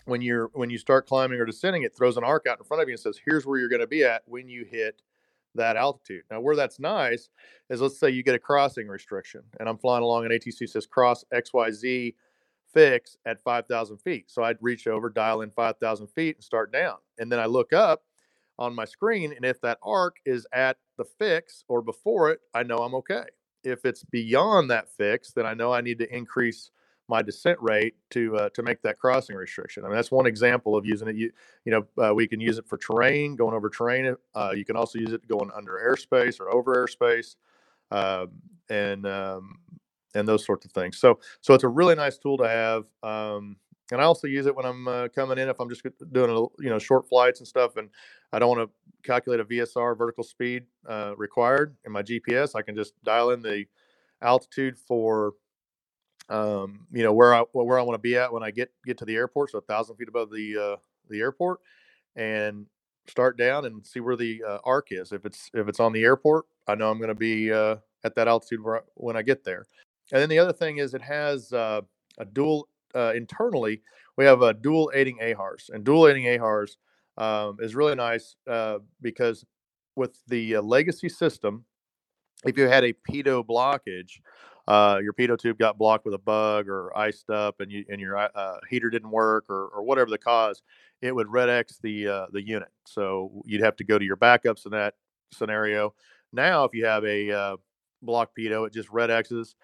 when 0.05 0.21
you're 0.21 0.49
when 0.53 0.69
you 0.69 0.77
start 0.77 1.05
climbing 1.05 1.37
or 1.37 1.45
descending, 1.45 1.83
it 1.83 1.93
throws 1.93 2.15
an 2.15 2.23
arc 2.23 2.47
out 2.47 2.59
in 2.59 2.63
front 2.63 2.81
of 2.81 2.87
you 2.87 2.93
and 2.93 2.99
says, 3.01 3.19
"Here's 3.25 3.45
where 3.45 3.59
you're 3.59 3.67
going 3.67 3.81
to 3.81 3.87
be 3.87 4.05
at 4.05 4.23
when 4.25 4.47
you 4.47 4.63
hit 4.63 5.01
that 5.55 5.77
altitude." 5.77 6.23
Now, 6.31 6.41
where 6.41 6.55
that's 6.55 6.79
nice 6.79 7.29
is 7.69 7.81
let's 7.81 7.99
say 7.99 8.09
you 8.09 8.23
get 8.23 8.35
a 8.35 8.39
crossing 8.39 8.87
restriction, 8.87 9.43
and 9.59 9.69
I'm 9.69 9.77
flying 9.77 10.03
along, 10.03 10.25
and 10.25 10.33
ATC 10.33 10.67
says 10.67 10.85
cross 10.85 11.23
XYZ 11.33 12.15
fix 12.73 13.17
at 13.25 13.43
5,000 13.43 13.97
feet. 13.99 14.31
So 14.31 14.43
I'd 14.43 14.57
reach 14.61 14.87
over, 14.87 15.09
dial 15.09 15.41
in 15.41 15.51
5,000 15.51 16.07
feet, 16.07 16.37
and 16.37 16.43
start 16.43 16.71
down. 16.71 16.97
And 17.19 17.31
then 17.31 17.39
I 17.39 17.45
look 17.45 17.71
up 17.71 18.03
on 18.57 18.75
my 18.75 18.85
screen, 18.85 19.31
and 19.31 19.45
if 19.45 19.61
that 19.61 19.79
arc 19.83 20.17
is 20.25 20.47
at 20.51 20.77
the 20.97 21.05
fix 21.05 21.63
or 21.67 21.81
before 21.81 22.31
it, 22.31 22.39
I 22.53 22.63
know 22.63 22.77
I'm 22.79 22.95
okay. 22.95 23.25
If 23.63 23.85
it's 23.85 24.03
beyond 24.03 24.69
that 24.69 24.89
fix, 24.89 25.31
then 25.31 25.45
I 25.45 25.53
know 25.53 25.71
I 25.71 25.81
need 25.81 25.99
to 25.99 26.15
increase 26.15 26.71
my 27.07 27.21
descent 27.21 27.59
rate 27.61 27.95
to 28.11 28.35
uh, 28.37 28.49
to 28.53 28.63
make 28.63 28.81
that 28.81 28.97
crossing 28.99 29.35
restriction. 29.35 29.83
I 29.83 29.87
mean, 29.87 29.95
that's 29.95 30.11
one 30.11 30.25
example 30.25 30.75
of 30.75 30.85
using 30.85 31.07
it. 31.07 31.15
You 31.15 31.31
you 31.65 31.71
know, 31.71 32.03
uh, 32.03 32.13
we 32.13 32.27
can 32.27 32.39
use 32.39 32.57
it 32.57 32.67
for 32.67 32.77
terrain, 32.77 33.35
going 33.35 33.53
over 33.53 33.69
terrain. 33.69 34.15
Uh, 34.33 34.53
you 34.55 34.65
can 34.65 34.75
also 34.75 34.99
use 34.99 35.11
it 35.11 35.27
going 35.27 35.51
under 35.55 35.73
airspace 35.73 36.39
or 36.39 36.49
over 36.49 36.75
airspace, 36.75 37.35
um, 37.91 38.31
and 38.69 39.05
um, 39.05 39.59
and 40.15 40.27
those 40.27 40.45
sorts 40.45 40.65
of 40.65 40.71
things. 40.71 40.97
So 40.97 41.19
so 41.41 41.53
it's 41.53 41.63
a 41.63 41.69
really 41.69 41.95
nice 41.95 42.17
tool 42.17 42.37
to 42.37 42.47
have. 42.47 42.85
Um, 43.03 43.57
and 43.91 44.01
I 44.01 44.05
also 44.05 44.27
use 44.27 44.45
it 44.45 44.55
when 44.55 44.65
I'm 44.65 44.87
uh, 44.87 45.07
coming 45.09 45.37
in 45.37 45.49
if 45.49 45.59
I'm 45.59 45.69
just 45.69 45.83
doing 46.11 46.29
a, 46.31 46.63
you 46.63 46.69
know 46.69 46.79
short 46.79 47.07
flights 47.07 47.39
and 47.39 47.47
stuff, 47.47 47.75
and 47.75 47.89
I 48.31 48.39
don't 48.39 48.57
want 48.57 48.69
to 48.69 48.73
calculate 49.03 49.41
a 49.41 49.45
VSR 49.45 49.97
vertical 49.97 50.23
speed 50.23 50.63
uh, 50.87 51.13
required 51.17 51.75
in 51.85 51.91
my 51.91 52.01
GPS. 52.01 52.55
I 52.55 52.61
can 52.61 52.75
just 52.75 52.93
dial 53.03 53.31
in 53.31 53.41
the 53.41 53.65
altitude 54.21 54.77
for 54.77 55.33
um, 56.29 56.87
you 56.91 57.03
know 57.03 57.13
where 57.13 57.33
I 57.33 57.41
where 57.51 57.79
I 57.79 57.81
want 57.81 57.95
to 57.95 58.01
be 58.01 58.17
at 58.17 58.31
when 58.31 58.43
I 58.43 58.51
get 58.51 58.71
get 58.85 58.97
to 58.99 59.05
the 59.05 59.15
airport, 59.15 59.51
so 59.51 59.57
a 59.57 59.61
thousand 59.61 59.95
feet 59.97 60.07
above 60.07 60.31
the 60.31 60.57
uh, 60.57 60.75
the 61.09 61.19
airport, 61.19 61.59
and 62.15 62.65
start 63.07 63.37
down 63.37 63.65
and 63.65 63.85
see 63.85 63.99
where 63.99 64.15
the 64.15 64.43
uh, 64.47 64.57
arc 64.63 64.87
is. 64.91 65.11
If 65.11 65.25
it's 65.25 65.49
if 65.53 65.67
it's 65.67 65.79
on 65.79 65.93
the 65.93 66.03
airport, 66.03 66.45
I 66.67 66.75
know 66.75 66.89
I'm 66.89 66.97
going 66.97 67.09
to 67.09 67.15
be 67.15 67.51
uh, 67.51 67.77
at 68.03 68.15
that 68.15 68.27
altitude 68.27 68.63
where, 68.63 68.83
when 68.95 69.15
I 69.15 69.21
get 69.21 69.43
there. 69.43 69.65
And 70.11 70.21
then 70.21 70.29
the 70.29 70.39
other 70.39 70.53
thing 70.53 70.77
is 70.77 70.93
it 70.93 71.01
has 71.01 71.51
uh, 71.53 71.81
a 72.17 72.25
dual 72.25 72.67
uh, 72.95 73.13
internally. 73.15 73.81
We 74.17 74.25
have 74.25 74.41
a 74.41 74.53
dual 74.53 74.91
aiding 74.93 75.17
AHRS, 75.19 75.69
and 75.69 75.83
dual 75.83 76.07
aiding 76.07 76.25
AHRS 76.25 76.77
um, 77.17 77.57
is 77.59 77.75
really 77.75 77.95
nice 77.95 78.35
uh, 78.47 78.79
because 79.01 79.45
with 79.95 80.19
the 80.27 80.57
uh, 80.57 80.61
legacy 80.61 81.09
system, 81.09 81.65
if 82.45 82.57
you 82.57 82.67
had 82.67 82.83
a 82.83 82.93
pitot 82.93 83.45
blockage, 83.45 84.19
uh, 84.67 84.99
your 85.01 85.13
pitot 85.13 85.39
tube 85.39 85.57
got 85.57 85.77
blocked 85.77 86.05
with 86.05 86.13
a 86.13 86.19
bug 86.19 86.69
or 86.69 86.95
iced 86.97 87.29
up, 87.29 87.59
and 87.59 87.71
you 87.71 87.83
and 87.89 87.99
your 87.99 88.17
uh, 88.17 88.29
uh, 88.33 88.57
heater 88.69 88.89
didn't 88.89 89.09
work 89.09 89.45
or, 89.49 89.67
or 89.67 89.83
whatever 89.83 90.09
the 90.09 90.17
cause, 90.17 90.61
it 91.01 91.13
would 91.13 91.29
red 91.29 91.49
X 91.49 91.79
the 91.81 92.07
uh, 92.07 92.25
the 92.31 92.41
unit. 92.41 92.69
So 92.85 93.43
you'd 93.45 93.63
have 93.63 93.75
to 93.77 93.83
go 93.83 93.99
to 93.99 94.05
your 94.05 94.17
backups 94.17 94.65
in 94.65 94.71
that 94.71 94.95
scenario. 95.31 95.93
Now, 96.31 96.63
if 96.63 96.73
you 96.73 96.85
have 96.85 97.03
a 97.03 97.31
uh, 97.31 97.57
block 98.01 98.31
pitot, 98.37 98.67
it 98.67 98.73
just 98.73 98.89
red 98.89 99.11
X's 99.11 99.55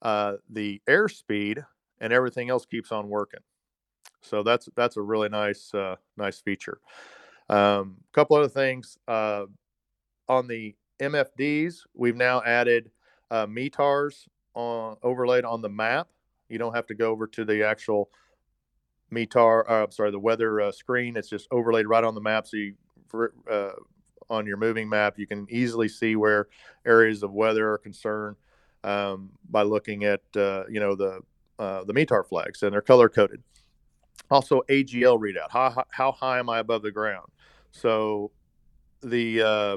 uh, 0.00 0.34
the 0.48 0.80
airspeed, 0.88 1.64
and 2.00 2.12
everything 2.12 2.48
else 2.48 2.64
keeps 2.64 2.90
on 2.90 3.08
working. 3.08 3.40
So 4.22 4.42
that's 4.42 4.68
that's 4.74 4.96
a 4.96 5.02
really 5.02 5.28
nice 5.28 5.72
uh, 5.74 5.96
nice 6.16 6.40
feature. 6.40 6.80
A 7.50 7.56
um, 7.56 7.96
couple 8.12 8.36
other 8.36 8.48
things 8.48 8.98
on 9.06 10.46
the 10.46 10.74
MFDs, 11.00 11.80
we've 11.94 12.16
now 12.16 12.42
added 12.42 12.90
uh, 13.30 13.46
METARs 13.46 14.26
on 14.58 14.96
overlaid 15.02 15.44
on 15.44 15.62
the 15.62 15.68
map. 15.68 16.08
You 16.48 16.58
don't 16.58 16.74
have 16.74 16.86
to 16.86 16.94
go 16.94 17.10
over 17.10 17.26
to 17.28 17.44
the 17.44 17.64
actual 17.64 18.10
METAR. 19.12 19.64
Uh, 19.68 19.84
I'm 19.84 19.90
sorry, 19.92 20.10
the 20.10 20.18
weather 20.18 20.60
uh, 20.60 20.72
screen. 20.72 21.16
It's 21.16 21.28
just 21.28 21.46
overlaid 21.50 21.86
right 21.86 22.04
on 22.04 22.14
the 22.14 22.20
map. 22.20 22.46
So 22.46 22.56
you, 22.56 22.74
uh, 23.50 23.70
on 24.28 24.46
your 24.46 24.56
moving 24.56 24.88
map, 24.88 25.18
you 25.18 25.26
can 25.26 25.46
easily 25.48 25.88
see 25.88 26.16
where 26.16 26.48
areas 26.84 27.22
of 27.22 27.32
weather 27.32 27.70
are 27.70 27.78
concerned 27.78 28.36
um, 28.84 29.30
by 29.48 29.62
looking 29.62 30.04
at 30.04 30.22
uh, 30.36 30.64
you 30.68 30.80
know 30.80 30.94
the 30.94 31.20
uh, 31.58 31.84
the 31.84 31.94
METAR 31.94 32.26
flags 32.26 32.62
and 32.62 32.72
they're 32.72 32.82
color 32.82 33.08
coded. 33.08 33.42
Also, 34.30 34.62
AGL 34.68 35.18
readout. 35.20 35.50
How 35.50 35.84
how 35.90 36.12
high 36.12 36.38
am 36.38 36.50
I 36.50 36.58
above 36.58 36.82
the 36.82 36.90
ground? 36.90 37.28
So 37.70 38.32
the 39.02 39.40
uh, 39.42 39.76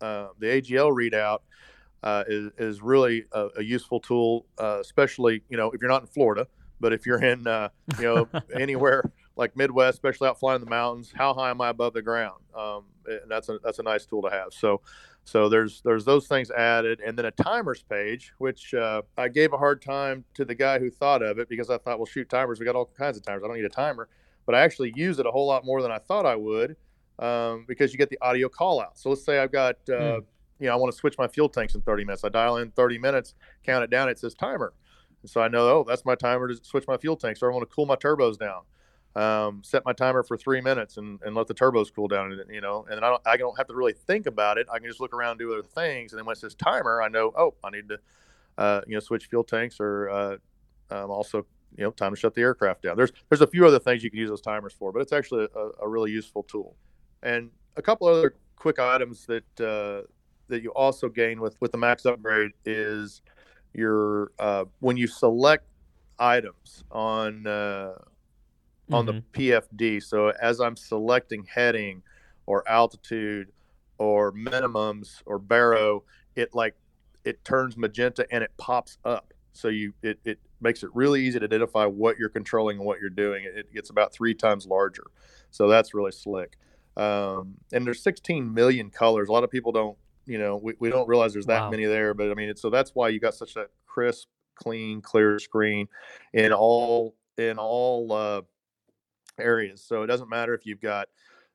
the 0.00 0.46
AGL 0.46 0.94
readout 0.94 1.40
uh, 2.02 2.24
is 2.28 2.50
is 2.58 2.82
really 2.82 3.24
a, 3.32 3.48
a 3.58 3.62
useful 3.62 4.00
tool, 4.00 4.46
uh, 4.58 4.78
especially 4.80 5.42
you 5.48 5.56
know 5.56 5.70
if 5.70 5.80
you're 5.80 5.90
not 5.90 6.02
in 6.02 6.08
Florida, 6.08 6.46
but 6.80 6.92
if 6.92 7.06
you're 7.06 7.22
in 7.22 7.46
uh, 7.46 7.68
you 7.98 8.04
know 8.04 8.28
anywhere 8.54 9.02
like 9.36 9.56
Midwest, 9.56 9.94
especially 9.94 10.28
out 10.28 10.38
flying 10.38 10.60
the 10.60 10.68
mountains, 10.68 11.12
how 11.14 11.32
high 11.32 11.50
am 11.50 11.60
I 11.60 11.70
above 11.70 11.94
the 11.94 12.02
ground? 12.02 12.42
Um, 12.54 12.84
and 13.06 13.30
that's 13.30 13.48
a 13.48 13.58
that's 13.62 13.78
a 13.78 13.82
nice 13.82 14.04
tool 14.06 14.22
to 14.22 14.30
have. 14.30 14.52
So 14.52 14.80
so 15.24 15.48
there's 15.48 15.82
there's 15.82 16.04
those 16.04 16.26
things 16.26 16.50
added, 16.50 17.00
and 17.00 17.16
then 17.16 17.26
a 17.26 17.30
timers 17.30 17.82
page, 17.82 18.32
which 18.38 18.74
uh, 18.74 19.02
I 19.16 19.28
gave 19.28 19.52
a 19.52 19.58
hard 19.58 19.82
time 19.82 20.24
to 20.34 20.44
the 20.44 20.54
guy 20.54 20.78
who 20.78 20.90
thought 20.90 21.22
of 21.22 21.38
it 21.38 21.48
because 21.48 21.70
I 21.70 21.78
thought, 21.78 21.98
well, 21.98 22.06
shoot, 22.06 22.28
timers, 22.28 22.58
we 22.58 22.66
got 22.66 22.76
all 22.76 22.86
kinds 22.86 23.16
of 23.16 23.22
timers. 23.24 23.42
I 23.44 23.46
don't 23.46 23.56
need 23.56 23.64
a 23.64 23.68
timer, 23.68 24.08
but 24.46 24.54
I 24.54 24.60
actually 24.60 24.92
use 24.96 25.18
it 25.18 25.26
a 25.26 25.30
whole 25.30 25.46
lot 25.46 25.64
more 25.64 25.82
than 25.82 25.90
I 25.90 25.98
thought 25.98 26.26
I 26.26 26.36
would 26.36 26.76
um, 27.18 27.64
because 27.68 27.92
you 27.92 27.98
get 27.98 28.10
the 28.10 28.18
audio 28.20 28.48
call 28.48 28.80
out. 28.80 28.98
So 28.98 29.10
let's 29.10 29.24
say 29.24 29.38
I've 29.38 29.52
got, 29.52 29.76
uh, 29.88 29.92
mm. 29.92 30.24
You 30.60 30.66
know, 30.66 30.74
I 30.74 30.76
want 30.76 30.92
to 30.92 30.98
switch 30.98 31.16
my 31.18 31.26
fuel 31.26 31.48
tanks 31.48 31.74
in 31.74 31.80
30 31.80 32.04
minutes. 32.04 32.22
I 32.22 32.28
dial 32.28 32.58
in 32.58 32.70
30 32.70 32.98
minutes, 32.98 33.34
count 33.64 33.82
it 33.82 33.90
down, 33.90 34.08
it 34.08 34.18
says 34.18 34.34
timer. 34.34 34.72
And 35.22 35.30
so 35.30 35.40
I 35.40 35.48
know, 35.48 35.68
oh, 35.68 35.84
that's 35.86 36.04
my 36.04 36.14
timer 36.14 36.48
to 36.48 36.56
switch 36.62 36.84
my 36.86 36.96
fuel 36.96 37.16
tanks, 37.16 37.42
or 37.42 37.50
I 37.50 37.54
want 37.54 37.68
to 37.68 37.74
cool 37.74 37.86
my 37.86 37.96
turbos 37.96 38.38
down. 38.38 38.62
Um, 39.16 39.62
set 39.64 39.84
my 39.84 39.92
timer 39.92 40.22
for 40.22 40.36
three 40.36 40.60
minutes 40.60 40.96
and, 40.96 41.18
and 41.24 41.34
let 41.34 41.48
the 41.48 41.54
turbos 41.54 41.92
cool 41.92 42.06
down, 42.06 42.30
and 42.30 42.54
you 42.54 42.60
know, 42.60 42.86
and 42.88 43.04
I 43.04 43.08
don't, 43.08 43.22
I 43.26 43.36
don't 43.36 43.56
have 43.56 43.66
to 43.66 43.74
really 43.74 43.92
think 43.92 44.26
about 44.26 44.56
it. 44.56 44.68
I 44.72 44.78
can 44.78 44.86
just 44.86 45.00
look 45.00 45.12
around, 45.12 45.38
do 45.38 45.52
other 45.52 45.64
things, 45.64 46.12
and 46.12 46.18
then 46.18 46.26
when 46.26 46.34
it 46.34 46.38
says 46.38 46.54
timer, 46.54 47.02
I 47.02 47.08
know, 47.08 47.32
oh, 47.36 47.54
I 47.64 47.70
need 47.70 47.88
to, 47.88 47.98
uh, 48.56 48.82
you 48.86 48.94
know, 48.94 49.00
switch 49.00 49.26
fuel 49.26 49.42
tanks, 49.42 49.80
or 49.80 50.10
uh, 50.10 50.36
um, 50.90 51.10
also, 51.10 51.44
you 51.76 51.82
know, 51.82 51.90
time 51.90 52.14
to 52.14 52.20
shut 52.20 52.34
the 52.34 52.42
aircraft 52.42 52.82
down. 52.82 52.96
There's 52.96 53.10
there's 53.28 53.40
a 53.40 53.48
few 53.48 53.66
other 53.66 53.80
things 53.80 54.04
you 54.04 54.10
can 54.10 54.20
use 54.20 54.30
those 54.30 54.42
timers 54.42 54.74
for, 54.74 54.92
but 54.92 55.00
it's 55.00 55.12
actually 55.12 55.48
a, 55.56 55.68
a 55.82 55.88
really 55.88 56.12
useful 56.12 56.44
tool. 56.44 56.76
And 57.24 57.50
a 57.76 57.82
couple 57.82 58.06
other 58.06 58.36
quick 58.54 58.78
items 58.78 59.26
that 59.26 59.60
uh, 59.60 60.06
that 60.50 60.62
you 60.62 60.70
also 60.70 61.08
gain 61.08 61.40
with 61.40 61.56
with 61.60 61.72
the 61.72 61.78
max 61.78 62.06
upgrade 62.06 62.52
is 62.64 63.22
your 63.72 64.32
uh, 64.38 64.64
when 64.80 64.96
you 64.96 65.06
select 65.06 65.66
items 66.18 66.84
on 66.90 67.46
uh, 67.46 67.92
on 68.92 69.06
mm-hmm. 69.06 69.18
the 69.32 69.50
PFD. 69.50 70.02
So 70.02 70.28
as 70.40 70.60
I'm 70.60 70.76
selecting 70.76 71.44
heading 71.44 72.02
or 72.46 72.68
altitude 72.68 73.52
or 73.98 74.32
minimums 74.32 75.22
or 75.26 75.38
baro, 75.38 76.04
it 76.36 76.54
like 76.54 76.74
it 77.24 77.44
turns 77.44 77.76
magenta 77.76 78.26
and 78.30 78.42
it 78.42 78.50
pops 78.58 78.98
up. 79.04 79.32
So 79.52 79.68
you 79.68 79.92
it, 80.02 80.18
it 80.24 80.38
makes 80.60 80.82
it 80.82 80.90
really 80.94 81.24
easy 81.24 81.38
to 81.38 81.44
identify 81.44 81.86
what 81.86 82.18
you're 82.18 82.28
controlling 82.28 82.78
and 82.78 82.86
what 82.86 83.00
you're 83.00 83.10
doing. 83.10 83.44
It 83.44 83.72
gets 83.72 83.90
about 83.90 84.12
three 84.12 84.34
times 84.34 84.66
larger. 84.66 85.04
So 85.50 85.68
that's 85.68 85.94
really 85.94 86.12
slick. 86.12 86.56
Um, 86.96 87.54
and 87.72 87.86
there's 87.86 88.02
16 88.02 88.52
million 88.52 88.90
colors. 88.90 89.28
A 89.28 89.32
lot 89.32 89.44
of 89.44 89.50
people 89.50 89.72
don't, 89.72 89.96
you 90.26 90.38
know, 90.38 90.56
we, 90.56 90.74
we 90.78 90.90
don't 90.90 91.08
realize 91.08 91.32
there's 91.32 91.46
that 91.46 91.62
wow. 91.62 91.70
many 91.70 91.84
there, 91.84 92.14
but 92.14 92.30
I 92.30 92.34
mean, 92.34 92.54
so 92.56 92.70
that's 92.70 92.94
why 92.94 93.08
you 93.08 93.20
got 93.20 93.34
such 93.34 93.56
a 93.56 93.66
crisp, 93.86 94.28
clean, 94.54 95.00
clear 95.00 95.38
screen 95.38 95.88
in 96.32 96.52
all, 96.52 97.14
in 97.38 97.58
all, 97.58 98.12
uh, 98.12 98.42
areas. 99.38 99.82
So 99.82 100.02
it 100.02 100.06
doesn't 100.06 100.28
matter 100.28 100.54
if 100.54 100.66
you've 100.66 100.80
got 100.80 101.08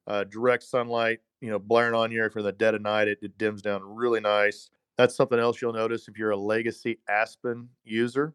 uh, 0.08 0.24
direct 0.26 0.64
sunlight, 0.64 1.20
you 1.42 1.50
know, 1.50 1.60
blaring 1.60 1.94
on 1.94 2.12
you. 2.12 2.24
If 2.24 2.36
you're 2.36 2.40
in 2.40 2.46
the 2.46 2.52
dead 2.52 2.76
of 2.76 2.82
night, 2.82 3.08
it, 3.08 3.20
it 3.22 3.38
dims 3.38 3.62
down 3.62 3.84
really 3.84 4.20
nice. 4.20 4.70
That's 4.98 5.16
something 5.16 5.40
else 5.40 5.62
you'll 5.62 5.74
notice 5.74 6.08
if 6.08 6.18
you're 6.18 6.32
a 6.32 6.38
legacy 6.38 7.00
Aspen 7.10 7.70
user. 7.84 8.34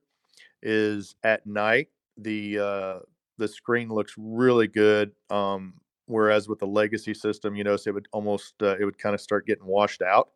Is 0.63 1.15
at 1.25 1.47
night 1.47 1.89
the 2.19 2.59
uh, 2.59 2.99
the 3.39 3.49
screen 3.49 3.89
looks 3.89 4.15
really 4.19 4.69
good. 4.69 5.13
Um, 5.31 5.80
Whereas 6.11 6.49
with 6.49 6.59
the 6.59 6.67
legacy 6.67 7.15
system, 7.15 7.55
you 7.55 7.65
notice 7.65 7.87
it 7.87 7.95
would 7.95 8.09
almost 8.13 8.55
uh, 8.63 8.77
it 8.79 8.85
would 8.85 8.99
kind 8.99 9.15
of 9.15 9.21
start 9.21 9.47
getting 9.47 9.67
washed 9.67 10.03
out. 10.03 10.31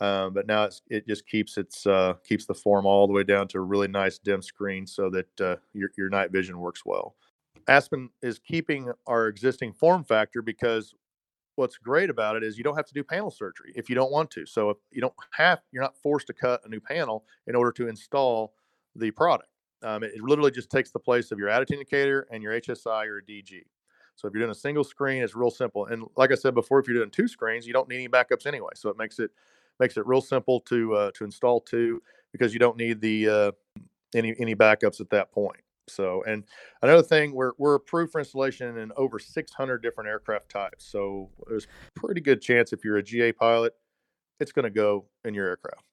Um, 0.00 0.32
but 0.32 0.46
now 0.46 0.68
it 0.88 1.08
just 1.08 1.26
keeps 1.26 1.56
its 1.56 1.86
uh, 1.86 2.14
keeps 2.24 2.46
the 2.46 2.54
form 2.54 2.86
all 2.86 3.06
the 3.06 3.12
way 3.12 3.24
down 3.24 3.48
to 3.48 3.58
a 3.58 3.62
really 3.62 3.88
nice 3.88 4.18
dim 4.18 4.42
screen 4.42 4.86
so 4.86 5.10
that 5.10 5.40
uh, 5.40 5.56
your 5.72 5.90
your 5.96 6.08
night 6.08 6.30
vision 6.30 6.58
works 6.58 6.84
well. 6.84 7.16
Aspen 7.66 8.10
is 8.22 8.38
keeping 8.38 8.92
our 9.06 9.26
existing 9.28 9.72
form 9.72 10.04
factor 10.04 10.40
because 10.40 10.94
what's 11.56 11.76
great 11.76 12.10
about 12.10 12.36
it 12.36 12.44
is 12.44 12.56
you 12.56 12.62
don't 12.62 12.76
have 12.76 12.86
to 12.86 12.94
do 12.94 13.02
panel 13.02 13.30
surgery 13.30 13.72
if 13.74 13.88
you 13.88 13.96
don't 13.96 14.12
want 14.12 14.30
to. 14.30 14.46
So 14.46 14.70
if 14.70 14.76
you 14.92 15.00
don't 15.00 15.14
have, 15.32 15.60
you're 15.72 15.82
not 15.82 15.96
forced 15.96 16.28
to 16.28 16.32
cut 16.32 16.60
a 16.64 16.68
new 16.68 16.80
panel 16.80 17.24
in 17.46 17.56
order 17.56 17.72
to 17.72 17.88
install 17.88 18.54
the 18.94 19.10
product. 19.10 19.48
Um, 19.82 20.02
it, 20.02 20.12
it 20.14 20.22
literally 20.22 20.50
just 20.50 20.70
takes 20.70 20.92
the 20.92 21.00
place 21.00 21.32
of 21.32 21.38
your 21.38 21.48
attitude 21.48 21.78
indicator 21.78 22.26
and 22.30 22.42
your 22.42 22.52
HSI 22.52 23.06
or 23.06 23.20
DG. 23.20 23.62
So 24.18 24.26
if 24.26 24.34
you're 24.34 24.40
doing 24.40 24.50
a 24.50 24.54
single 24.54 24.82
screen, 24.82 25.22
it's 25.22 25.36
real 25.36 25.50
simple. 25.50 25.86
And 25.86 26.04
like 26.16 26.32
I 26.32 26.34
said 26.34 26.52
before, 26.52 26.80
if 26.80 26.88
you're 26.88 26.96
doing 26.96 27.10
two 27.10 27.28
screens, 27.28 27.68
you 27.68 27.72
don't 27.72 27.88
need 27.88 27.98
any 27.98 28.08
backups 28.08 28.46
anyway. 28.46 28.72
So 28.74 28.88
it 28.88 28.98
makes 28.98 29.20
it 29.20 29.30
makes 29.78 29.96
it 29.96 30.04
real 30.06 30.20
simple 30.20 30.58
to 30.62 30.94
uh, 30.94 31.10
to 31.12 31.24
install 31.24 31.60
two 31.60 32.02
because 32.32 32.52
you 32.52 32.58
don't 32.58 32.76
need 32.76 33.00
the 33.00 33.28
uh, 33.28 33.52
any 34.16 34.34
any 34.40 34.56
backups 34.56 35.00
at 35.00 35.08
that 35.10 35.30
point. 35.30 35.60
So, 35.86 36.24
and 36.26 36.42
another 36.82 37.02
thing, 37.04 37.32
we're 37.32 37.52
we're 37.58 37.76
approved 37.76 38.10
for 38.10 38.18
installation 38.18 38.76
in 38.78 38.90
over 38.96 39.20
600 39.20 39.82
different 39.82 40.10
aircraft 40.10 40.50
types. 40.50 40.84
So 40.84 41.30
there's 41.46 41.68
pretty 41.94 42.20
good 42.20 42.42
chance 42.42 42.72
if 42.72 42.84
you're 42.84 42.96
a 42.96 43.02
GA 43.02 43.32
pilot, 43.32 43.72
it's 44.40 44.50
going 44.50 44.64
to 44.64 44.70
go 44.70 45.06
in 45.24 45.32
your 45.32 45.46
aircraft. 45.46 45.87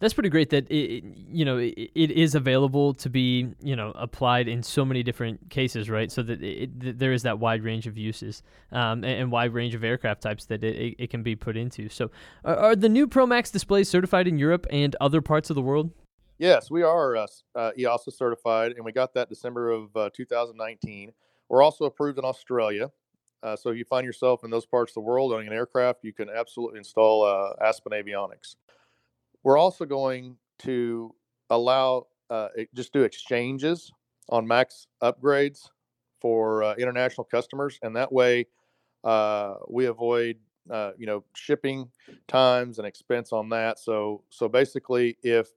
That's 0.00 0.14
pretty 0.14 0.28
great 0.28 0.50
that 0.50 0.70
it, 0.70 1.02
you 1.28 1.44
know 1.44 1.58
it, 1.58 1.90
it 1.94 2.10
is 2.12 2.34
available 2.34 2.94
to 2.94 3.10
be 3.10 3.48
you 3.60 3.74
know 3.74 3.92
applied 3.96 4.46
in 4.46 4.62
so 4.62 4.84
many 4.84 5.02
different 5.02 5.50
cases, 5.50 5.90
right? 5.90 6.10
So 6.10 6.22
that 6.22 6.42
it, 6.42 6.98
there 6.98 7.12
is 7.12 7.24
that 7.24 7.40
wide 7.40 7.64
range 7.64 7.86
of 7.86 7.98
uses 7.98 8.42
um, 8.70 9.04
and, 9.04 9.06
and, 9.06 9.32
wide 9.32 9.52
range 9.52 9.74
of 9.74 9.82
aircraft 9.82 10.22
types 10.22 10.44
that 10.46 10.62
it, 10.62 10.94
it 10.98 11.10
can 11.10 11.22
be 11.22 11.34
put 11.34 11.56
into. 11.56 11.88
So, 11.88 12.10
are, 12.44 12.56
are 12.56 12.76
the 12.76 12.88
new 12.88 13.08
ProMax 13.08 13.50
displays 13.50 13.88
certified 13.88 14.28
in 14.28 14.38
Europe 14.38 14.66
and 14.70 14.94
other 15.00 15.20
parts 15.20 15.50
of 15.50 15.56
the 15.56 15.62
world? 15.62 15.90
Yes, 16.38 16.70
we 16.70 16.84
are 16.84 17.16
uh, 17.16 17.26
uh, 17.56 17.72
EASA 17.76 18.12
certified, 18.12 18.72
and 18.76 18.84
we 18.84 18.92
got 18.92 19.14
that 19.14 19.28
December 19.28 19.70
of 19.70 19.96
uh, 19.96 20.10
2019. 20.14 21.12
We're 21.48 21.62
also 21.62 21.84
approved 21.86 22.18
in 22.18 22.24
Australia. 22.24 22.92
Uh, 23.42 23.56
so 23.56 23.70
if 23.70 23.76
you 23.76 23.84
find 23.84 24.04
yourself 24.04 24.44
in 24.44 24.50
those 24.50 24.66
parts 24.66 24.92
of 24.92 24.94
the 24.94 25.00
world 25.00 25.32
owning 25.32 25.48
an 25.48 25.52
aircraft, 25.52 26.04
you 26.04 26.12
can 26.12 26.28
absolutely 26.28 26.78
install 26.78 27.24
uh, 27.24 27.64
Aspen 27.64 27.92
Avionics. 27.92 28.54
We're 29.48 29.56
also 29.56 29.86
going 29.86 30.36
to 30.58 31.14
allow 31.48 32.08
uh, 32.28 32.48
just 32.74 32.92
do 32.92 33.04
exchanges 33.04 33.90
on 34.28 34.46
max 34.46 34.88
upgrades 35.02 35.70
for 36.20 36.74
international 36.74 37.24
customers, 37.24 37.78
and 37.80 37.96
that 37.96 38.12
way 38.12 38.44
we 39.70 39.86
avoid 39.86 40.36
you 40.98 41.06
know 41.06 41.24
shipping 41.34 41.88
times 42.26 42.76
and 42.76 42.86
expense 42.86 43.32
on 43.32 43.48
that. 43.48 43.78
So 43.78 44.22
so 44.28 44.50
basically, 44.50 45.16
if 45.22 45.48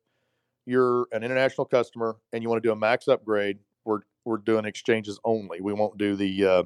you're 0.66 1.08
an 1.12 1.26
international 1.26 1.66
customer 1.66 2.16
and 2.32 2.42
you 2.42 2.48
want 2.48 2.64
to 2.64 2.66
do 2.70 2.72
a 2.72 2.78
max 2.78 3.10
upgrade, 3.10 3.60
we're 3.84 4.04
we're 4.24 4.38
doing 4.38 4.64
exchanges 4.64 5.20
only. 5.26 5.60
We 5.60 5.74
won't 5.74 5.98
do 5.98 6.16
the 6.16 6.46
uh, 6.46 6.64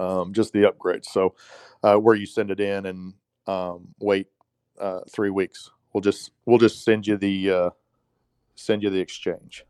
um, 0.00 0.32
just 0.32 0.52
the 0.52 0.62
upgrades. 0.62 1.04
So 1.04 1.36
uh, 1.84 1.98
where 1.98 2.16
you 2.16 2.26
send 2.26 2.50
it 2.50 2.58
in 2.58 2.86
and 2.86 3.14
um, 3.46 3.94
wait 4.00 4.26
uh, 4.80 5.02
three 5.08 5.30
weeks, 5.30 5.70
we'll 5.96 6.02
just 6.02 6.30
we'll 6.44 6.58
just 6.58 6.84
send 6.84 7.06
you 7.06 7.16
the 7.16 7.50
uh, 7.50 7.70
send 8.54 8.82
you 8.82 8.90
the 8.90 9.00
exchange. 9.00 9.64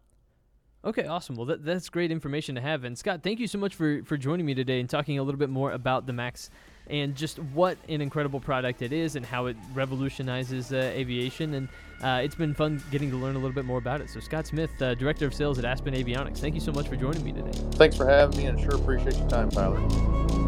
Okay, 0.84 1.06
awesome. 1.06 1.36
Well, 1.36 1.46
that, 1.46 1.64
that's 1.64 1.88
great 1.88 2.10
information 2.10 2.56
to 2.56 2.60
have. 2.60 2.82
And 2.82 2.98
Scott, 2.98 3.22
thank 3.22 3.38
you 3.38 3.46
so 3.46 3.58
much 3.58 3.76
for 3.76 4.02
for 4.04 4.16
joining 4.16 4.44
me 4.44 4.52
today 4.52 4.80
and 4.80 4.90
talking 4.90 5.20
a 5.20 5.22
little 5.22 5.38
bit 5.38 5.50
more 5.50 5.70
about 5.70 6.04
the 6.04 6.12
Max 6.12 6.50
and 6.88 7.14
just 7.14 7.38
what 7.38 7.78
an 7.88 8.00
incredible 8.00 8.40
product 8.40 8.82
it 8.82 8.92
is 8.92 9.14
and 9.14 9.24
how 9.24 9.46
it 9.46 9.56
revolutionizes 9.72 10.72
uh, 10.72 10.92
aviation. 10.94 11.54
And 11.54 11.68
uh, 12.02 12.20
it's 12.24 12.34
been 12.34 12.54
fun 12.54 12.82
getting 12.90 13.10
to 13.10 13.16
learn 13.16 13.36
a 13.36 13.38
little 13.38 13.54
bit 13.54 13.64
more 13.64 13.78
about 13.78 14.00
it. 14.00 14.10
So, 14.10 14.18
Scott 14.18 14.48
Smith, 14.48 14.70
uh, 14.82 14.96
Director 14.96 15.26
of 15.26 15.34
Sales 15.34 15.60
at 15.60 15.64
Aspen 15.64 15.94
Avionics, 15.94 16.38
thank 16.38 16.56
you 16.56 16.60
so 16.60 16.72
much 16.72 16.88
for 16.88 16.96
joining 16.96 17.24
me 17.24 17.30
today. 17.30 17.56
Thanks 17.74 17.96
for 17.96 18.08
having 18.08 18.36
me, 18.36 18.46
and 18.46 18.60
sure 18.60 18.74
appreciate 18.74 19.16
your 19.16 19.28
time, 19.28 19.48
Tyler. 19.48 20.45